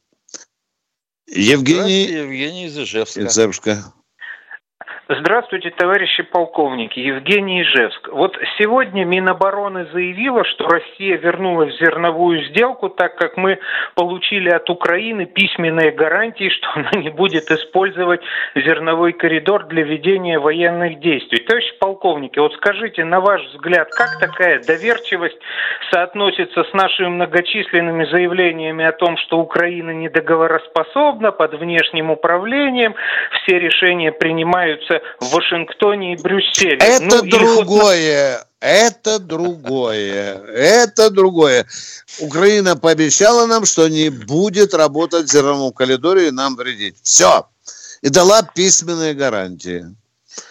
[1.29, 3.27] Евгений, Евгений из Ижевска.
[3.27, 3.93] Ижевска.
[5.09, 6.99] Здравствуйте, товарищи полковники.
[6.99, 8.09] Евгений Ижевск.
[8.09, 13.61] Вот сегодня Минобороны заявила, что Россия вернулась в зерновую сделку, так как мы
[13.95, 18.21] получили от Украины письменные гарантии, что она не будет использовать
[18.57, 21.38] зерновой коридор для ведения военных действий.
[21.38, 25.38] Товарищи полковники, вот скажите, на ваш взгляд, как такая доверчивость
[25.92, 32.97] соотносится с нашими многочисленными заявлениями о том, что Украина недоговороспособна под внешним управлением,
[33.31, 36.79] все решения принимаются в Вашингтоне и Брюсселе.
[36.79, 38.39] Это ну, другое.
[38.39, 38.47] Хоть...
[38.61, 40.35] Это другое.
[40.47, 41.67] Это другое.
[42.21, 46.97] Украина пообещала нам, что не будет работать в зерновом коридоре и нам вредить.
[47.03, 47.49] Все.
[48.03, 49.85] И дала письменные гарантии.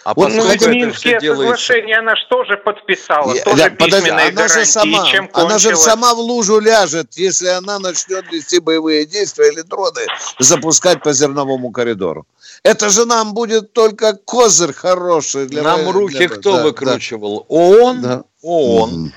[0.04, 3.34] А вот ну, Минские соглашения она что же подписала?
[3.34, 7.48] Я, тоже да, подожди, она же сама, чем она же сама в лужу ляжет, если
[7.48, 10.06] она начнет вести боевые действия или дроны
[10.38, 12.26] запускать по зерновому коридору.
[12.62, 15.46] Это же нам будет только козырь хороший.
[15.46, 16.28] Для нам руки для...
[16.28, 17.46] кто да, выкручивал?
[17.48, 17.56] Да.
[17.56, 18.02] ООН?
[18.02, 18.24] Да.
[18.42, 19.12] ООН.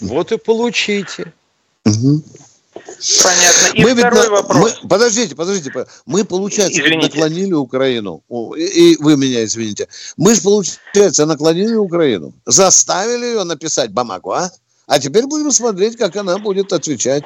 [0.00, 0.08] Угу.
[0.14, 1.32] Вот и получите.
[1.84, 2.22] Угу.
[3.22, 3.74] Понятно.
[3.74, 4.78] И мы второй ведь, вопрос.
[4.82, 5.86] Мы, подождите, подождите.
[6.06, 7.16] Мы, получается, извините.
[7.16, 8.22] наклонили Украину.
[8.56, 9.88] И, и вы меня извините.
[10.16, 12.32] Мы же, получается, наклонили Украину.
[12.46, 14.50] Заставили ее написать бумагу, а?
[14.86, 17.24] А теперь будем смотреть, как она будет отвечать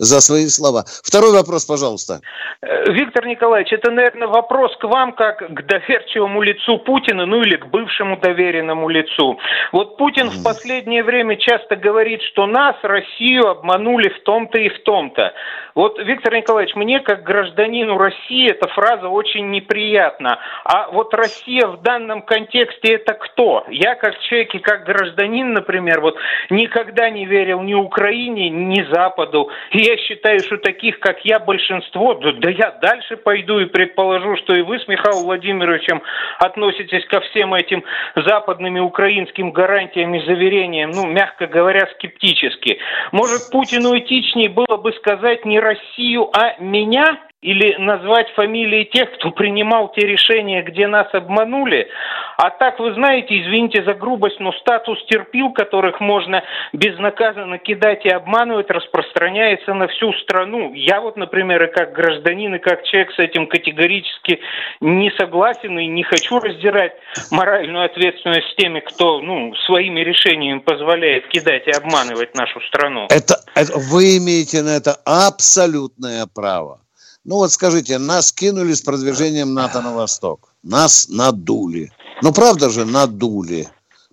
[0.00, 0.84] за свои слова.
[1.04, 2.20] Второй вопрос, пожалуйста.
[2.62, 7.56] Э, Виктор Николаевич, это, наверное, вопрос к вам, как к доверчивому лицу Путина, ну или
[7.56, 9.38] к бывшему доверенному лицу.
[9.72, 10.30] Вот Путин mm.
[10.30, 15.32] в последнее время часто говорит, что нас, Россию, обманули в том-то и в том-то.
[15.74, 20.38] Вот, Виктор Николаевич, мне, как гражданину России, эта фраза очень неприятна.
[20.64, 23.64] А вот Россия в данном контексте это кто?
[23.68, 26.16] Я, как человек и как гражданин, например, вот
[26.48, 29.50] никогда не верил ни Украине, ни Западу.
[29.70, 34.54] И я считаю, что таких, как я, большинство, да, я дальше пойду и предположу, что
[34.54, 36.02] и вы с Михаилом Владимировичем
[36.38, 37.82] относитесь ко всем этим
[38.14, 42.78] западным и украинским гарантиям и заверениям, ну, мягко говоря, скептически.
[43.12, 47.18] Может, Путину этичнее было бы сказать не Россию, а меня?
[47.42, 51.88] Или назвать фамилии тех, кто принимал те решения, где нас обманули.
[52.36, 56.42] А так, вы знаете, извините за грубость, но статус терпил, которых можно
[56.74, 60.74] безнаказанно кидать и обманывать, распространяется на всю страну.
[60.74, 64.40] Я вот, например, и как гражданин, и как человек с этим категорически
[64.80, 66.92] не согласен и не хочу раздирать
[67.30, 73.06] моральную ответственность с теми, кто ну, своими решениями позволяет кидать и обманывать нашу страну.
[73.08, 76.80] Это, это вы имеете на это абсолютное право.
[77.24, 80.54] Ну вот скажите, нас кинули с продвижением НАТО на восток.
[80.62, 81.92] Нас надули.
[82.22, 83.68] Ну правда же, надули.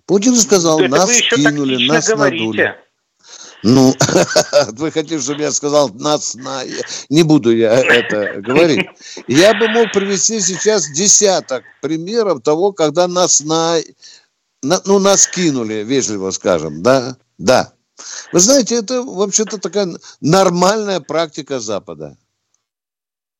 [0.06, 2.44] Путин сказал, Это нас кинули, нас говорите.
[2.44, 2.74] надули.
[3.62, 3.94] Ну,
[4.72, 6.62] вы хотите, чтобы я сказал, нас на...
[7.08, 8.86] Не буду я это говорить.
[9.26, 13.78] Я бы мог привести сейчас десяток примеров того, когда нас на...
[14.62, 17.16] на ну, нас кинули, вежливо скажем, да?
[17.36, 17.72] Да.
[18.32, 19.88] Вы знаете, это вообще-то такая
[20.20, 22.16] нормальная практика Запада.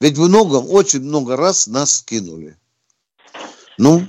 [0.01, 2.57] Ведь много, очень много раз нас скинули.
[3.79, 4.05] Ну,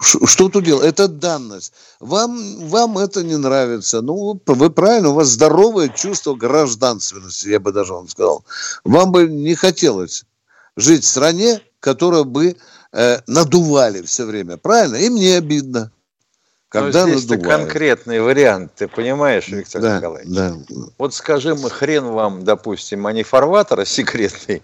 [0.00, 0.86] что тут делать?
[0.86, 1.72] Это данность.
[1.98, 4.02] Вам, вам это не нравится.
[4.02, 8.44] Ну, вы правильно, у вас здоровое чувство гражданственности, я бы даже вам сказал.
[8.84, 10.24] Вам бы не хотелось
[10.76, 12.56] жить в стране, которую бы
[12.92, 14.58] э, надували все время.
[14.58, 14.96] Правильно?
[14.96, 15.90] И мне обидно.
[16.68, 20.34] Когда Но здесь конкретный вариант, ты понимаешь, Виктор да, Николаевич?
[20.34, 20.56] Да.
[20.98, 24.62] Вот скажи, мы хрен вам, допустим, а не фарватера секретный,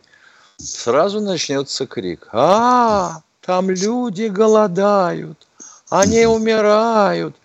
[0.63, 2.29] сразу начнется крик.
[2.33, 5.47] А, там люди голодают,
[5.89, 7.37] они умирают.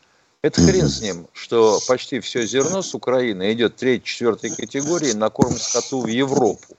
[0.42, 5.58] Это хрен с ним, что почти все зерно с Украины идет третьей-четвертой категории на корм
[5.58, 6.78] скоту в Европу,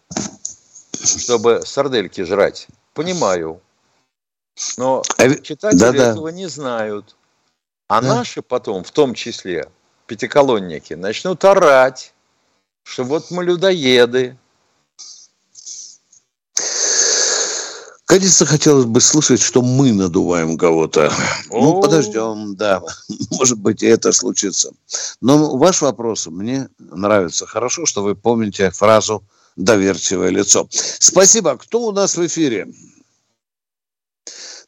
[0.93, 2.69] чтобы сардельки жрать.
[2.95, 3.61] Понимаю.
[4.79, 6.11] Но а читатели да, да.
[6.13, 7.17] этого не знают.
[7.89, 8.17] А да.
[8.17, 9.69] наши потом, в том числе,
[10.07, 12.15] пятиколонники, начнут орать,
[12.85, 14.37] что вот мы людоеды,
[18.07, 21.13] Конечно, хотелось бы слышать, что мы надуваем кого-то.
[21.51, 22.81] Ну, подождем, да.
[23.33, 24.71] Может быть, и это случится.
[25.21, 27.47] Но ваш вопрос мне нравится.
[27.47, 29.25] Хорошо, что вы помните фразу
[29.57, 30.69] «доверчивое лицо».
[30.71, 31.57] Спасибо.
[31.57, 32.69] Кто у нас в эфире?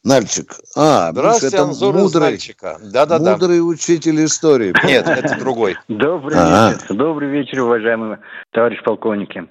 [0.05, 0.53] Нальчик.
[0.77, 2.77] А, Здравствуйте, это Анзор мудрый, Нальчика.
[2.81, 3.33] Да, да, да.
[3.33, 4.73] Мудрый учитель истории.
[4.85, 5.75] Нет, это другой.
[5.89, 6.71] Добрый А-а.
[6.71, 6.95] вечер.
[6.95, 8.19] Добрый вечер, уважаемые
[8.51, 9.43] товарищ полковники.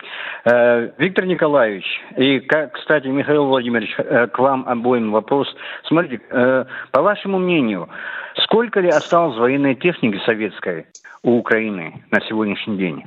[0.47, 1.85] Э, Виктор Николаевич,
[2.17, 5.49] и, кстати, Михаил Владимирович, э, к вам обоим вопрос.
[5.87, 7.91] Смотрите, э, по вашему мнению,
[8.45, 10.87] сколько ли осталось военной техники советской
[11.23, 13.05] у Украины на сегодняшний день?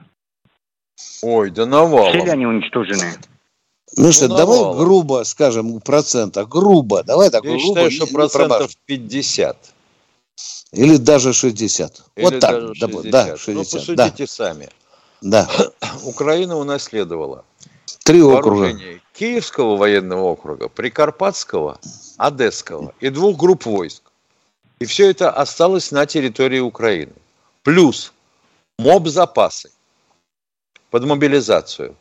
[1.23, 2.09] Ой, да навалом.
[2.09, 3.13] Все ли они уничтожены?
[3.97, 7.65] Ну что, ну, давай грубо скажем процента, грубо, давай так Я грубо.
[7.65, 9.57] считаю, что процентов 50.
[10.71, 12.01] Или даже 60.
[12.15, 13.11] Или вот так, даже 60.
[13.11, 13.55] да, 60.
[13.55, 14.27] Ну, посудите да.
[14.27, 14.69] сами.
[15.21, 15.49] Да.
[16.03, 17.43] Украина унаследовала
[18.03, 18.77] Три округа.
[19.13, 21.79] Киевского военного округа, Прикарпатского,
[22.17, 24.03] Одесского и двух групп войск.
[24.79, 27.13] И все это осталось на территории Украины.
[27.61, 28.13] Плюс
[28.79, 29.69] моб запасы
[30.89, 31.95] под мобилизацию.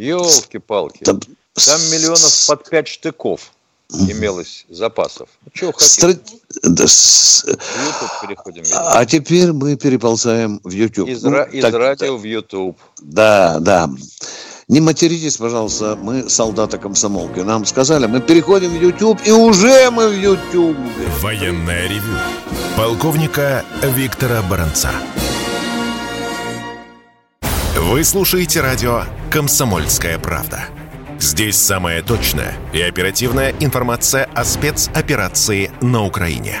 [0.00, 1.04] Елки-палки.
[1.04, 1.20] Там...
[1.52, 3.52] Там миллионов под пять штыков
[3.90, 5.28] имелось запасов.
[5.44, 6.14] Ну, чего Стра...
[6.62, 7.44] да, с...
[8.22, 8.62] переходим.
[8.72, 11.08] А теперь мы переползаем в YouTube.
[11.08, 12.78] Из, ну, из так, радио в YouTube.
[13.00, 13.90] Да, да.
[14.68, 17.40] Не материтесь, пожалуйста, мы солдаты комсомолки.
[17.40, 20.76] Нам сказали, мы переходим в YouTube, и уже мы в YouTube.
[21.20, 22.16] Военная ревю.
[22.76, 24.92] Полковника Виктора Баранца.
[27.90, 30.66] Вы слушаете радио «Комсомольская правда».
[31.18, 36.60] Здесь самая точная и оперативная информация о спецоперации на Украине.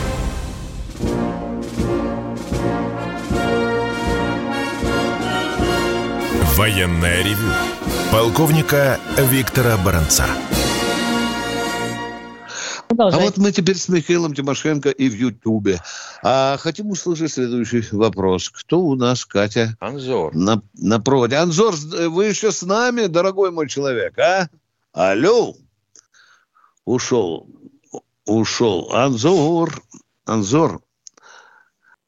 [6.61, 7.51] Военное ревю
[8.11, 10.27] полковника Виктора Баранца.
[12.87, 15.81] А вот мы теперь с Михаилом Тимошенко и в Ютубе.
[16.21, 18.51] А хотим услышать следующий вопрос.
[18.51, 19.75] Кто у нас, Катя?
[19.79, 20.35] Анзор.
[20.35, 21.37] На, на проводе.
[21.37, 24.47] Анзор, вы еще с нами, дорогой мой человек, а?
[24.93, 25.55] Алло?
[26.85, 27.49] Ушел.
[28.27, 28.93] Ушел.
[28.93, 29.81] Анзор.
[30.25, 30.79] Анзор.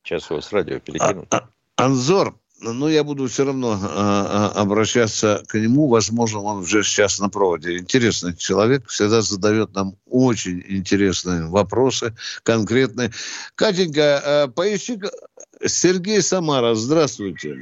[0.03, 1.33] Сейчас его с радио перекинут.
[1.33, 5.87] А, а, Анзор, но я буду все равно а, а, обращаться к нему.
[5.87, 7.77] Возможно, он уже сейчас на проводе.
[7.77, 13.11] Интересный человек, всегда задает нам очень интересные вопросы, конкретные.
[13.55, 14.99] Катенька, а, поищи
[15.65, 17.57] Сергей Самара, здравствуйте.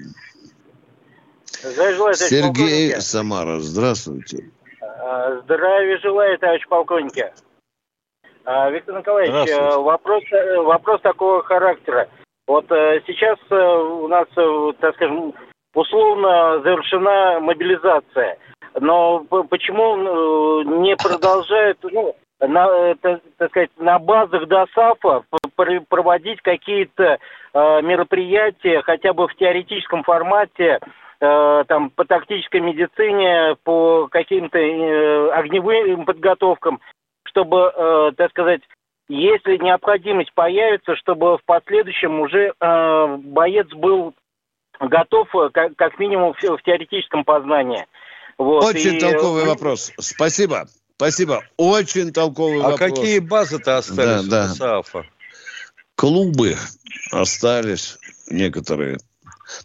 [1.64, 4.50] Желаю, Сергей Самара, здравствуйте.
[5.44, 7.32] Здравия желаю, товарищ полковники.
[8.72, 10.24] Виктор Николаевич, вопрос,
[10.66, 12.10] вопрос такого характера.
[12.52, 15.34] Вот э, сейчас э, у нас, э, так скажем,
[15.74, 18.38] условно завершена мобилизация.
[18.78, 23.22] Но почему не продолжают, ну, на, так,
[23.52, 25.24] сказать, на базах ДОСАФа
[25.88, 27.20] проводить какие-то
[27.54, 30.80] мероприятия, хотя бы в теоретическом формате,
[31.20, 34.58] там, по тактической медицине, по каким-то
[35.34, 36.80] огневым подготовкам,
[37.26, 38.62] чтобы, так сказать,
[39.12, 44.14] если необходимость появится, чтобы в последующем уже э, боец был
[44.80, 47.86] готов э, как, как минимум в, в теоретическом познании.
[48.38, 49.00] Вот, Очень и...
[49.00, 49.92] толковый вопрос.
[50.00, 50.68] Спасибо.
[50.96, 51.44] Спасибо.
[51.58, 52.80] Очень толковый а вопрос.
[52.80, 55.06] А какие базы-то остались да, у САФа?
[55.96, 56.56] Клубы
[57.12, 57.98] остались
[58.30, 58.98] некоторые.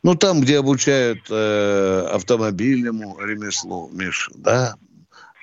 [0.03, 4.75] Ну, там, где обучают э, автомобильному ремеслу, Миш, да.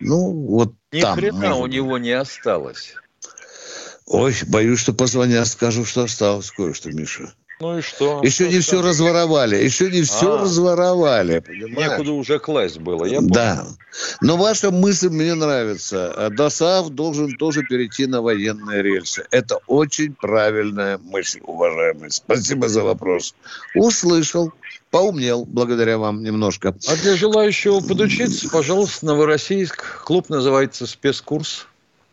[0.02, 1.18] Ну, вот Ни там.
[1.18, 2.96] Ни хрена у него не осталось.
[4.06, 7.34] Ой, боюсь, что позвонят, скажу, что осталось кое-что, Миша.
[7.60, 8.20] Ну и что?
[8.24, 11.92] Еще не все разворовали, еще не все а, разворовали, понимаешь?
[11.92, 13.34] Некуда уже класть было, я помню.
[13.34, 13.66] Да.
[14.22, 16.30] Но ваша мысль мне нравится.
[16.32, 19.26] ДОСАВ должен тоже перейти на военные рельсы.
[19.32, 22.12] Это очень правильная мысль, уважаемый.
[22.12, 23.34] Спасибо за вопрос.
[23.76, 24.52] Услышал,
[24.90, 26.76] поумнел благодаря вам немножко.
[26.88, 30.04] А для желающего подучиться, пожалуйста, Новороссийск.
[30.04, 31.68] Клуб называется «Спецкурс».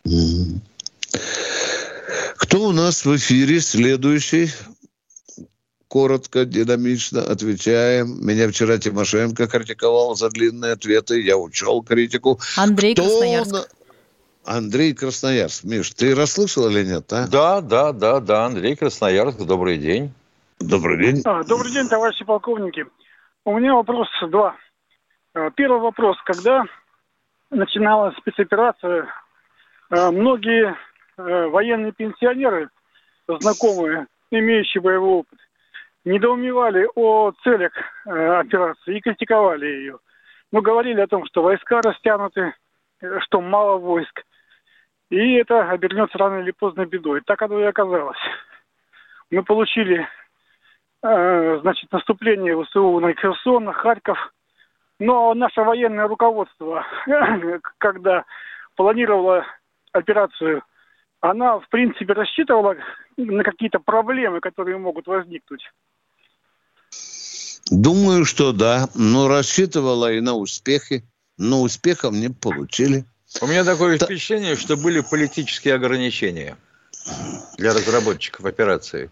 [0.07, 0.61] Mm-hmm.
[2.51, 4.49] Кто у нас в эфире следующий?
[5.87, 8.27] Коротко, динамично отвечаем.
[8.27, 11.21] Меня вчера Тимошенко критиковал за длинные ответы.
[11.21, 12.41] Я учел критику.
[12.57, 13.53] Андрей Кто Красноярск.
[13.53, 14.57] На...
[14.57, 15.63] Андрей Красноярск.
[15.63, 17.29] Миш, ты расслышал или нет, а?
[17.29, 18.47] Да, да, да, да.
[18.47, 20.13] Андрей Красноярск, добрый день.
[20.59, 21.23] Добрый день.
[21.25, 22.85] А, добрый день, товарищи полковники.
[23.45, 24.57] У меня вопрос два.
[25.35, 26.17] А, первый вопрос.
[26.25, 26.65] Когда
[27.51, 29.07] начиналась спецоперация,
[29.91, 30.75] а, многие
[31.27, 32.71] Э, военные пенсионеры,
[33.29, 35.39] знакомые, имеющие боевой опыт,
[36.05, 37.73] недоумевали о целях
[38.07, 39.99] э, операции и критиковали ее.
[40.53, 42.55] Но говорили о том, что войска растянуты,
[43.01, 44.23] э, что мало войск.
[45.11, 47.21] И это обернется рано или поздно бедой.
[47.27, 48.19] Так оно и оказалось.
[49.31, 50.07] Мы получили
[51.03, 54.19] значит, наступление ВСУ на Херсон, Харьков.
[54.99, 56.85] Но наше военное руководство,
[57.79, 58.25] когда
[58.77, 59.47] планировало
[59.93, 60.63] операцию
[61.21, 62.77] она, в принципе, рассчитывала
[63.17, 65.63] на какие-то проблемы, которые могут возникнуть?
[67.71, 68.89] Думаю, что да.
[68.95, 71.05] Но рассчитывала и на успехи.
[71.37, 73.05] Но успехов не получили.
[73.41, 74.07] У меня такое Та...
[74.07, 76.57] впечатление, что были политические ограничения
[77.57, 79.11] для разработчиков операции.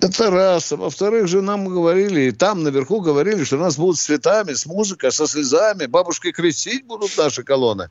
[0.00, 0.72] Это раз.
[0.72, 4.64] А во-вторых же нам говорили, и там наверху говорили, что нас будут с цветами, с
[4.64, 5.86] музыкой, со слезами.
[5.86, 7.90] Бабушки крестить будут наши колонны.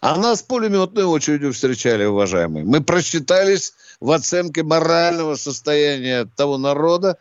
[0.00, 2.64] А нас пулеметной очередью встречали, уважаемые.
[2.64, 7.18] Мы просчитались в оценке морального состояния того народа,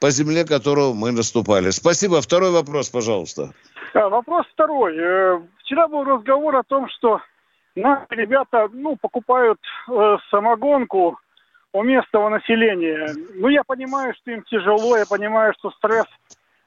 [0.00, 1.70] по земле которого мы наступали.
[1.70, 2.20] Спасибо.
[2.20, 3.50] Второй вопрос, пожалуйста.
[3.94, 4.96] А, вопрос второй.
[4.96, 7.20] Э, вчера был разговор о том, что
[7.74, 9.58] наши ребята ну, покупают
[9.90, 11.18] э, самогонку
[11.72, 13.14] у местного населения.
[13.34, 16.06] Ну, я понимаю, что им тяжело, я понимаю, что стресс.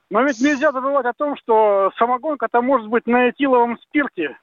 [0.09, 4.37] Но ведь нельзя забывать о том, что самогонка-то может быть на этиловом спирте.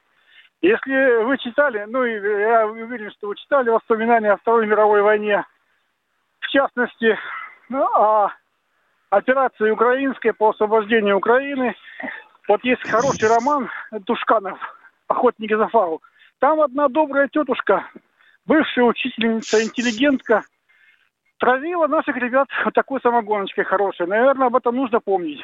[0.63, 5.45] Если вы читали, ну, и я уверен, что вы читали воспоминания о Второй мировой войне,
[6.39, 7.19] в частности,
[7.69, 8.33] ну, о
[9.11, 11.75] операции украинской по освобождению Украины.
[12.47, 13.71] Вот есть хороший роман
[14.07, 14.59] Тушканов
[15.09, 16.01] «Охотники за фау».
[16.39, 17.85] Там одна добрая тетушка,
[18.47, 20.43] бывшая учительница, интеллигентка,
[21.39, 24.07] травила наших ребят вот такой самогоночкой хорошей.
[24.07, 25.43] Наверное, об этом нужно помнить.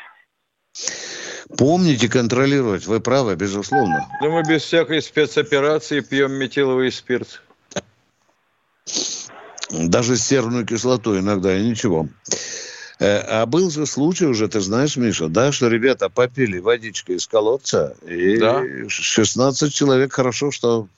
[1.56, 4.06] Помнить и контролировать, вы правы, безусловно.
[4.20, 7.42] Да мы без всякой спецоперации пьем метиловый спирт.
[9.70, 12.08] Даже серную кислоту иногда, и ничего.
[13.00, 17.26] Э, а был же случай уже, ты знаешь, Миша, да, что ребята попили водичкой из
[17.26, 18.62] колодца, и да.
[18.88, 20.88] 16 человек, хорошо, что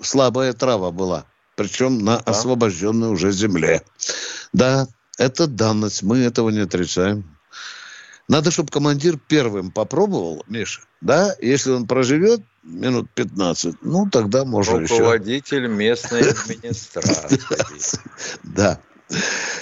[0.00, 2.22] слабая трава была, причем на да.
[2.30, 3.82] освобожденной уже земле.
[4.52, 4.86] Да,
[5.18, 7.36] это данность, мы этого не отрицаем.
[8.30, 14.74] Надо, чтобы командир первым попробовал, Миша, да, если он проживет минут 15, ну, тогда можно
[14.74, 15.02] Руководитель еще.
[15.02, 17.40] Руководитель местной администрации.
[18.44, 18.78] Да.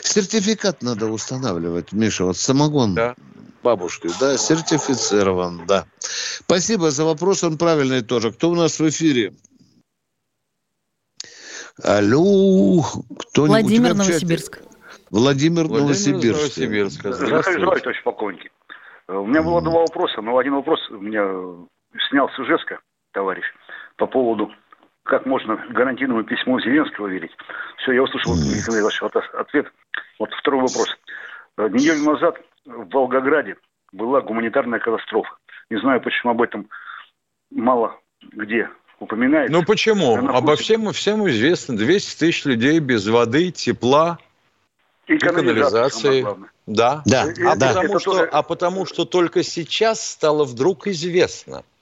[0.03, 3.14] Сертификат надо устанавливать, Миша, вот самогон да.
[3.62, 5.87] бабушки, да, сертифицирован, да.
[5.99, 8.33] Спасибо за вопрос, он правильный тоже.
[8.33, 9.35] Кто у нас в эфире?
[11.83, 12.83] Алло,
[13.19, 14.61] кто Владимир Новосибирск.
[15.11, 16.39] Владимир, Владимир Новосибирск.
[16.39, 16.99] Новосибирск.
[16.99, 17.29] Здравствуйте.
[17.29, 18.53] Здравствуйте, товарищ полковник.
[19.09, 21.25] У меня было два вопроса, но один вопрос у меня
[22.11, 22.81] снял с Ижевска,
[23.13, 23.45] товарищ,
[23.97, 24.53] по поводу
[25.05, 27.31] как можно гарантийному письму Зеленского верить?
[27.79, 29.03] Все, я услышал, Михаил ваш
[29.33, 29.73] ответ.
[30.19, 30.89] Вот второй вопрос.
[31.57, 33.57] Э, неделю назад в Волгограде
[33.93, 35.31] была гуманитарная катастрофа.
[35.71, 36.69] Не знаю, почему об этом
[37.51, 37.99] мало
[38.33, 38.69] где
[39.01, 39.53] упоминается.
[39.53, 40.17] Ну почему?
[40.29, 41.77] Обо всем всем известно.
[41.77, 44.19] 200 тысяч людей без воды, тепла
[45.09, 46.27] и, канализации.
[46.67, 47.03] Да.
[47.05, 47.27] да.
[47.47, 47.75] А, да.
[47.75, 48.29] Потому что, тоже...
[48.31, 51.65] а потому что только сейчас стало вдруг известно–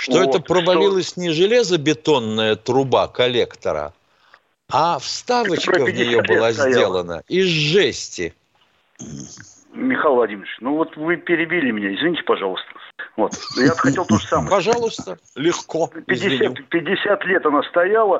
[0.00, 1.20] что вот, это провалилась что...
[1.20, 3.92] не железобетонная труба коллектора,
[4.70, 8.34] а вставочка в нее была сделана из жести.
[9.72, 12.66] Михаил Владимирович, ну вот вы перебили меня, извините, пожалуйста.
[13.16, 13.34] Вот.
[13.56, 14.50] Я хотел то же самое.
[14.50, 15.88] Пожалуйста, легко.
[16.06, 18.18] 50, 50 лет она стояла,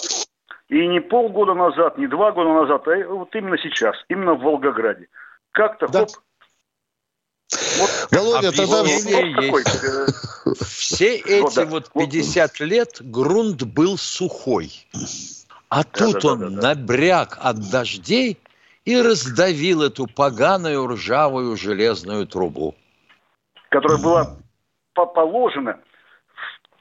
[0.70, 5.08] и не полгода назад, не два года назад, а вот именно сейчас, именно в Волгограде.
[5.50, 6.00] Как-то, да.
[6.00, 6.10] хоп,
[7.78, 9.68] вот Володя, тогда есть.
[10.64, 14.70] Все эти вот 50 лет грунт был сухой.
[15.68, 18.38] А тут он набряк от дождей
[18.84, 22.76] и раздавил эту поганую ржавую железную трубу.
[23.70, 24.36] Которая была
[24.94, 25.80] положена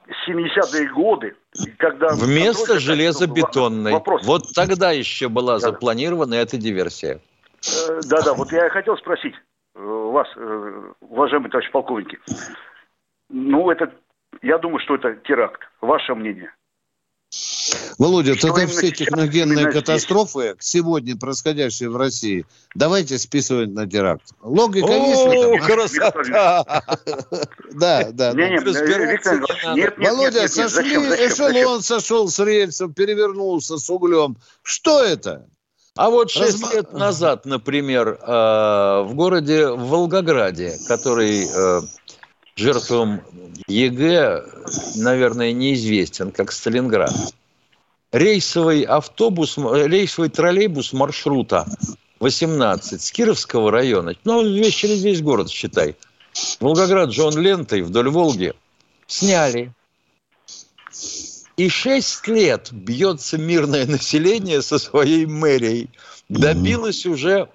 [0.07, 1.35] в 70-е годы,
[1.77, 2.09] когда...
[2.09, 3.91] Вместо железобетонной.
[3.91, 4.25] Вопрос.
[4.25, 7.19] Вот тогда еще была запланирована эта диверсия.
[7.67, 9.35] Э, да-да, вот я хотел спросить,
[9.79, 12.19] Э, вас, э, уважаемый товарищ полковники,
[13.29, 13.93] ну, это,
[14.41, 15.61] я думаю, что это теракт.
[15.79, 16.53] Ваше мнение?
[17.99, 24.33] Володя, что тогда все техногенные катастрофы, сегодня происходящие в России, давайте списывать на теракт.
[24.41, 25.65] Логика О, есть?
[25.65, 26.83] красота!
[27.71, 28.33] Да, да.
[29.97, 34.37] Володя, сошли, эшелон сошел с рельсов, перевернулся с углем.
[34.63, 35.47] Что это?
[35.95, 36.73] А вот шесть Разма...
[36.73, 41.81] лет назад, например, э, в городе Волгограде, который э,
[42.59, 43.21] жертвам
[43.67, 44.45] ЕГЭ,
[44.95, 47.13] наверное, неизвестен, как Сталинград,
[48.11, 51.65] рейсовый автобус, рейсовый троллейбус маршрута
[52.19, 55.95] 18 с Кировского района, ну, весь, через весь город, считай,
[56.59, 58.53] Волгоград ж он лентой вдоль Волги
[59.07, 59.73] сняли.
[61.57, 65.89] И шесть лет бьется мирное население со своей мэрией.
[66.29, 67.49] Добилось уже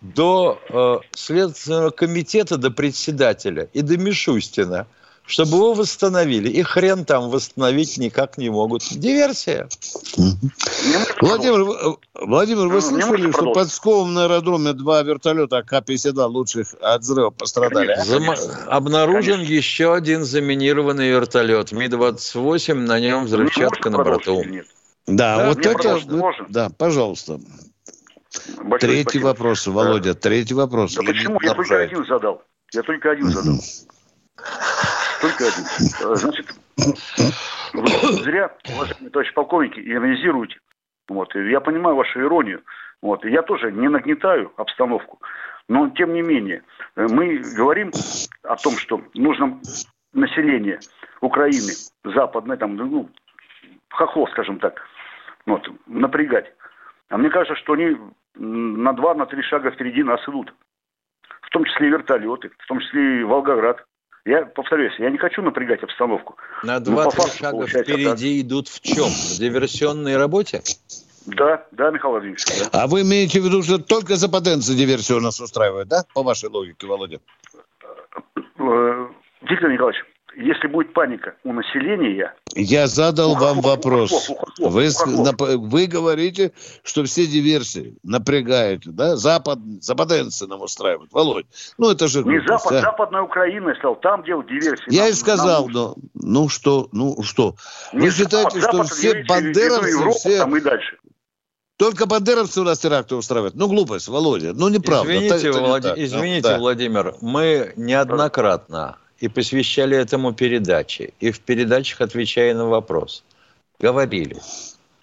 [0.00, 4.86] до э, Следственного комитета, до председателя и до Мишустина–
[5.26, 6.48] чтобы его восстановили.
[6.48, 8.82] И хрен там восстановить никак не могут.
[8.90, 9.68] Диверсия.
[11.20, 17.30] Владимир, Владимир, вы слышали, что под Псковом на аэродроме два вертолета К-52 лучших от взрыва
[17.30, 17.96] пострадали?
[18.04, 18.30] Зам...
[18.68, 19.52] Обнаружен Конечно.
[19.52, 21.72] еще один заминированный вертолет.
[21.72, 24.44] Ми-28, на нем взрывчатка на борту.
[25.06, 26.00] Да, да, вот это...
[26.48, 27.40] Да, пожалуйста.
[28.58, 29.26] Большое третий спасибо.
[29.26, 30.20] вопрос, Володя, да.
[30.20, 30.94] третий вопрос.
[30.94, 31.38] Да почему?
[31.42, 32.42] Я только один задал.
[32.72, 33.58] Я только один задал.
[35.20, 36.16] Только один.
[36.16, 36.54] Значит,
[37.72, 40.58] вы зря, уважаемые товарищи полковники, иронизируете.
[41.08, 41.34] Вот.
[41.34, 42.62] Я понимаю вашу иронию.
[43.02, 43.24] Вот.
[43.24, 45.20] Я тоже не нагнетаю обстановку.
[45.68, 46.62] Но, тем не менее,
[46.94, 47.90] мы говорим
[48.44, 49.60] о том, что нужно
[50.12, 50.78] население
[51.20, 51.72] Украины,
[52.04, 53.10] западное, там, ну,
[53.90, 54.80] хохлов, скажем так,
[55.44, 56.52] вот, напрягать.
[57.08, 57.96] А мне кажется, что они
[58.36, 60.52] на два, на три шага впереди нас идут.
[61.42, 63.84] В том числе и вертолеты, в том числе и Волгоград.
[64.24, 66.36] Я повторюсь, я не хочу напрягать обстановку.
[66.64, 68.46] На два-три шага впереди так.
[68.46, 69.04] идут в чем?
[69.04, 70.62] В диверсионной работе?
[71.26, 72.44] Да, да, Михаил Владимирович.
[72.46, 72.82] Да.
[72.82, 76.04] А вы имеете в виду, что только западенцы диверсию нас устраивают, да?
[76.14, 77.20] По вашей логике, Володя?
[78.58, 79.08] Э,
[79.42, 80.04] Виктор Николаевич,
[80.36, 82.34] если будет паника у населения...
[82.54, 84.12] Я задал ухохлов, вам вопрос.
[84.12, 85.70] Ухохлов, ухохлов, вы, ухохлов.
[85.72, 86.52] вы говорите,
[86.84, 89.16] что все диверсии напрягают, да?
[89.16, 91.12] Запад, западенцы нам устраивают.
[91.12, 91.46] Володь,
[91.78, 92.22] ну это же...
[92.24, 92.80] Не Запад, а?
[92.80, 94.92] Западная Украина, сказал, там делают диверсии.
[94.92, 97.54] Я нам, и сказал, но ну что, ну что?
[97.92, 100.38] Не вы считаете, Запад, что Запад, все бандеровцы, Европу, все...
[100.38, 100.98] Там и дальше.
[101.78, 103.54] Только бандеровцы у нас теракты устраивают.
[103.54, 104.54] Ну, глупость, Володя.
[104.54, 105.12] Ну, неправда.
[105.12, 105.84] Извините, это, Влад...
[105.84, 106.58] это Извините да.
[106.58, 113.24] Владимир, мы неоднократно и посвящали этому передачи, и в передачах, отвечая на вопрос,
[113.78, 114.36] говорили,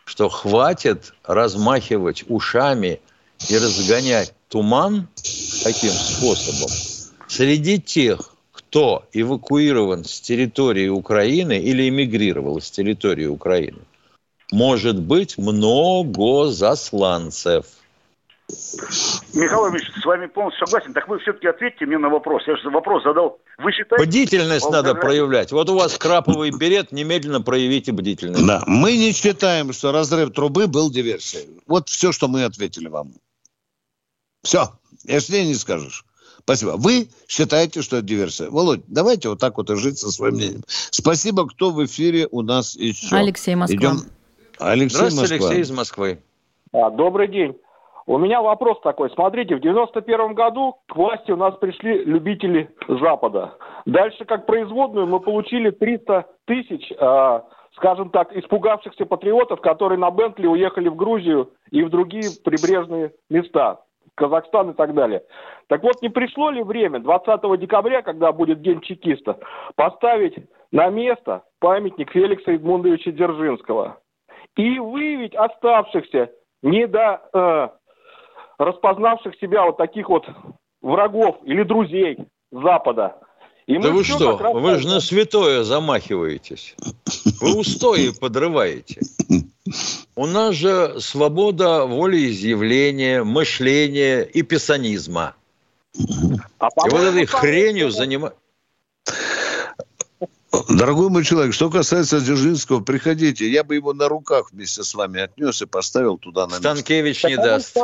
[0.06, 3.00] что хватит размахивать ушами
[3.50, 5.08] и разгонять туман
[5.64, 6.70] таким способом
[7.28, 13.80] среди тех, кто эвакуирован с территории Украины или эмигрировал с территории Украины.
[14.52, 17.66] Может быть много засланцев–
[19.34, 20.94] Михаил Ильич, с вами полностью согласен.
[20.94, 22.44] Так вы все-таки ответьте мне на вопрос.
[22.46, 23.40] Я же вопрос задал.
[23.58, 24.06] Вы считаете...
[24.06, 25.52] Бдительность надо проявлять.
[25.52, 28.46] Вот у вас краповый берет, немедленно проявите бдительность.
[28.46, 31.62] Да, мы не считаем, что разрыв трубы был диверсией.
[31.68, 33.14] Вот все, что мы ответили вам.
[34.44, 34.74] Все,
[35.06, 36.06] если не скажешь.
[36.40, 36.74] Спасибо.
[36.76, 38.50] Вы считаете, что это диверсия.
[38.50, 40.64] Володь, давайте вот так вот и жить со своим мнением.
[40.68, 43.16] Спасибо, кто в эфире у нас еще.
[43.16, 43.78] Алексей Москва.
[43.78, 44.02] Идем.
[44.60, 45.48] Алексей Здравствуйте, Москва.
[45.48, 46.20] Алексей из Москвы.
[46.74, 47.56] А, добрый день.
[48.06, 49.10] У меня вопрос такой.
[49.12, 53.56] Смотрите, в 91 году к власти у нас пришли любители Запада.
[53.86, 57.42] Дальше, как производную, мы получили 300 тысяч, э,
[57.76, 63.82] скажем так, испугавшихся патриотов, которые на Бентли уехали в Грузию и в другие прибрежные места.
[64.16, 65.24] Казахстан и так далее.
[65.68, 69.40] Так вот, не пришло ли время 20 декабря, когда будет День чекиста,
[69.76, 70.36] поставить
[70.72, 73.98] на место памятник Феликса Эдмундовича Дзержинского
[74.56, 76.30] и выявить оставшихся
[76.62, 77.70] не до э,
[78.58, 80.26] распознавших себя вот таких вот
[80.82, 82.18] врагов или друзей
[82.52, 83.16] Запада.
[83.66, 86.76] И да вы что, вы же на святое замахиваетесь.
[87.40, 89.02] Вы устои подрываете.
[90.16, 95.36] У нас же свобода волеизъявления, мышления и писанизма.
[96.60, 98.34] А и вот этой хренью занимать...
[100.70, 103.50] Дорогой мой человек, что касается Дзержинского, приходите.
[103.50, 107.30] Я бы его на руках вместе с вами отнес и поставил туда на Станкевич место.
[107.30, 107.78] не даст.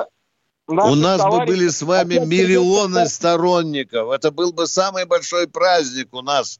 [0.69, 4.11] У нас бы были с вами миллионы сторонников.
[4.11, 6.59] Это был бы самый большой праздник у нас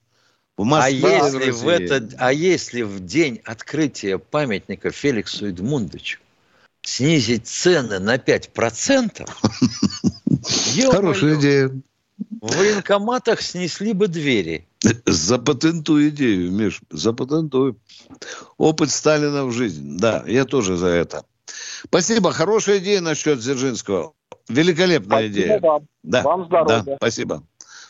[0.58, 1.20] в Москве.
[1.20, 6.20] А если, в, этот, а если в день открытия памятника Феликсу Эдмундовичу
[6.82, 9.30] снизить цены на 5%?
[10.92, 11.72] Хорошая идея.
[12.42, 14.68] В военкоматах снесли бы двери.
[15.06, 17.76] Запатентуй идею, Миш, запатентуй.
[18.58, 19.98] Опыт Сталина в жизнь.
[20.00, 21.26] Да, я тоже за это.
[21.86, 22.32] Спасибо.
[22.32, 24.14] Хорошая идея насчет Дзержинского.
[24.48, 25.60] Великолепная спасибо идея.
[25.60, 25.88] Вам.
[26.04, 26.84] Да, вам здоровья.
[26.84, 27.44] Да, спасибо.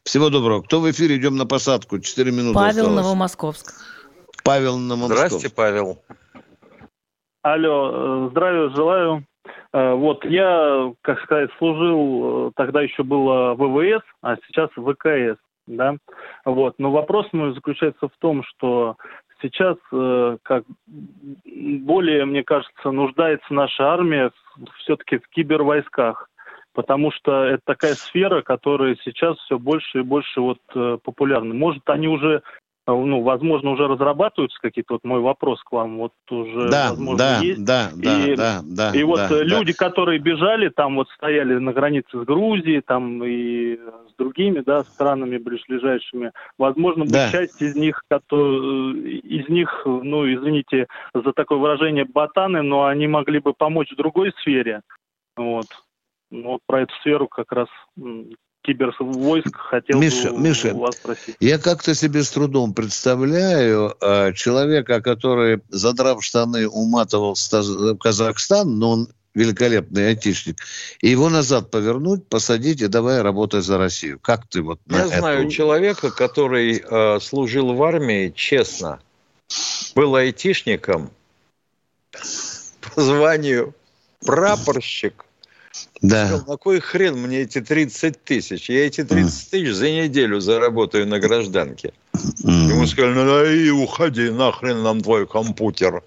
[0.03, 0.61] Всего доброго.
[0.61, 1.17] Кто в эфире?
[1.17, 1.99] Идем на посадку.
[1.99, 2.95] Четыре минуты Павел осталось.
[3.03, 3.73] Новомосковск.
[4.43, 5.15] Павел Новомосковск.
[5.15, 5.99] Здравствуйте, Павел.
[7.41, 9.25] Алло, э, здравия желаю.
[9.73, 15.95] Э, вот, я, как сказать, служил, э, тогда еще было ВВС, а сейчас ВКС, да.
[16.45, 18.97] Вот, но вопрос мой заключается в том, что
[19.41, 20.63] сейчас, э, как
[21.45, 24.31] более, мне кажется, нуждается наша армия
[24.79, 26.29] все-таки в кибервойсках,
[26.73, 31.53] потому что это такая сфера, которая сейчас все больше и больше вот э, популярна.
[31.53, 32.41] Может, они уже
[32.95, 37.39] ну, возможно, уже разрабатываются какие-то, вот мой вопрос к вам, вот уже, да, возможно, да,
[37.39, 37.63] есть.
[37.63, 38.91] Да, да, и, да, да.
[38.93, 39.85] И вот да, люди, да.
[39.85, 45.37] которые бежали, там вот стояли на границе с Грузией, там и с другими, да, странами
[45.37, 47.31] ближайшими, возможно, да.
[47.31, 53.39] часть из них, которые, из них, ну, извините за такое выражение, ботаны, но они могли
[53.39, 54.81] бы помочь в другой сфере,
[55.35, 55.65] вот.
[56.31, 57.67] Ну, вот про эту сферу как раз
[58.61, 61.35] кибервойск хотел Миша, бы Миша, вас спросить.
[61.39, 67.35] Я как-то себе с трудом представляю э, человека, который, задрав штаны, уматывал
[67.99, 70.57] Казахстан, но он великолепный айтишник,
[71.01, 74.19] и его назад повернуть, посадить и давай работать за Россию.
[74.19, 78.99] Как ты вот Я знаю человека, который э, служил в армии честно,
[79.95, 81.11] был айтишником
[82.81, 83.73] по званию
[84.25, 85.25] прапорщик.
[86.01, 86.27] Да.
[86.27, 88.69] Сказал, на кой хрен мне эти 30 тысяч?
[88.69, 91.93] Я эти 30 тысяч за неделю заработаю на гражданке.
[92.13, 92.69] Mm.
[92.69, 96.03] Ему сказали, ну да и уходи, нахрен нам твой компьютер.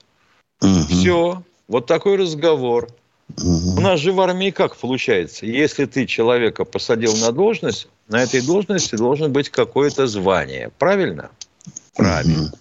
[0.62, 0.87] Mm-hmm.
[0.89, 2.89] Все, вот такой разговор.
[3.37, 3.79] Mm-hmm.
[3.79, 5.47] У нас же в армии как получается?
[5.47, 10.70] Если ты человека посадил на должность, на этой должности должен быть какое-то звание.
[10.79, 11.31] Правильно?
[11.95, 12.53] Правильно.
[12.53, 12.59] Mm-hmm.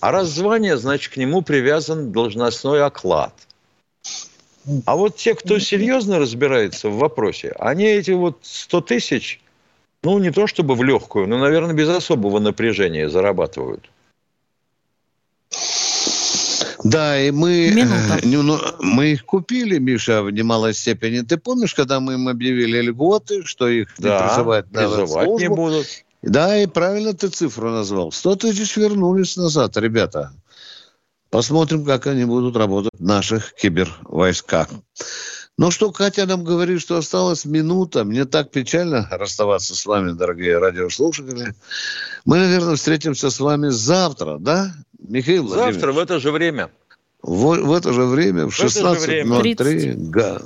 [0.00, 3.34] А раз звание, значит, к нему привязан должностной оклад–
[4.84, 9.40] а вот те, кто серьезно разбирается в вопросе, они эти вот 100 тысяч,
[10.02, 13.90] ну, не то чтобы в легкую, но, наверное, без особого напряжения зарабатывают.
[16.84, 21.20] Да, и мы, э, ну, мы их купили, Миша, в немалой степени.
[21.20, 25.86] Ты помнишь, когда мы им объявили льготы, что их да, не призывают призывать не будут?
[26.22, 28.12] Да, и правильно ты цифру назвал.
[28.12, 30.32] 100 тысяч вернулись назад, ребята.
[31.32, 34.68] Посмотрим, как они будут работать в наших кибервойсках.
[35.56, 38.04] Ну что, Катя нам говорит, что осталась минута.
[38.04, 41.54] Мне так печально расставаться с вами, дорогие радиослушатели.
[42.26, 46.70] Мы, наверное, встретимся с вами завтра, да, Михаил Завтра в это же время.
[47.22, 49.94] В, в это же время, в 16.03.
[50.10, 50.38] Го,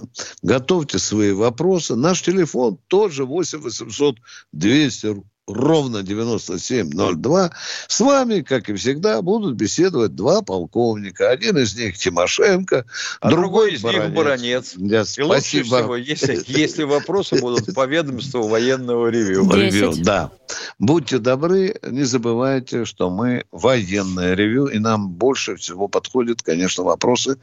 [0.42, 1.96] готовьте свои вопросы.
[1.96, 4.18] Наш телефон тоже 8 800
[4.52, 5.16] 200
[5.46, 7.50] ровно 9702.
[7.88, 11.30] С вами, как и всегда, будут беседовать два полковника.
[11.30, 12.84] Один из них Тимошенко,
[13.20, 14.06] а другой, другой из Баранец.
[14.06, 14.72] них Баранец.
[14.76, 15.26] Да, и спасибо.
[15.26, 19.50] лучше всего, если, если вопросы будут по ведомству военного ревю.
[19.50, 20.30] Ревю, да.
[20.78, 27.38] Будьте добры, не забывайте, что мы военное ревю, и нам больше всего подходят, конечно, вопросы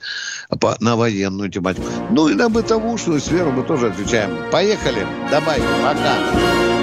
[0.60, 1.88] по, на военную тематику.
[2.12, 4.52] Ну и на бытовушную сферу мы тоже отвечаем.
[4.52, 5.06] Поехали.
[5.32, 6.83] Давай, пока.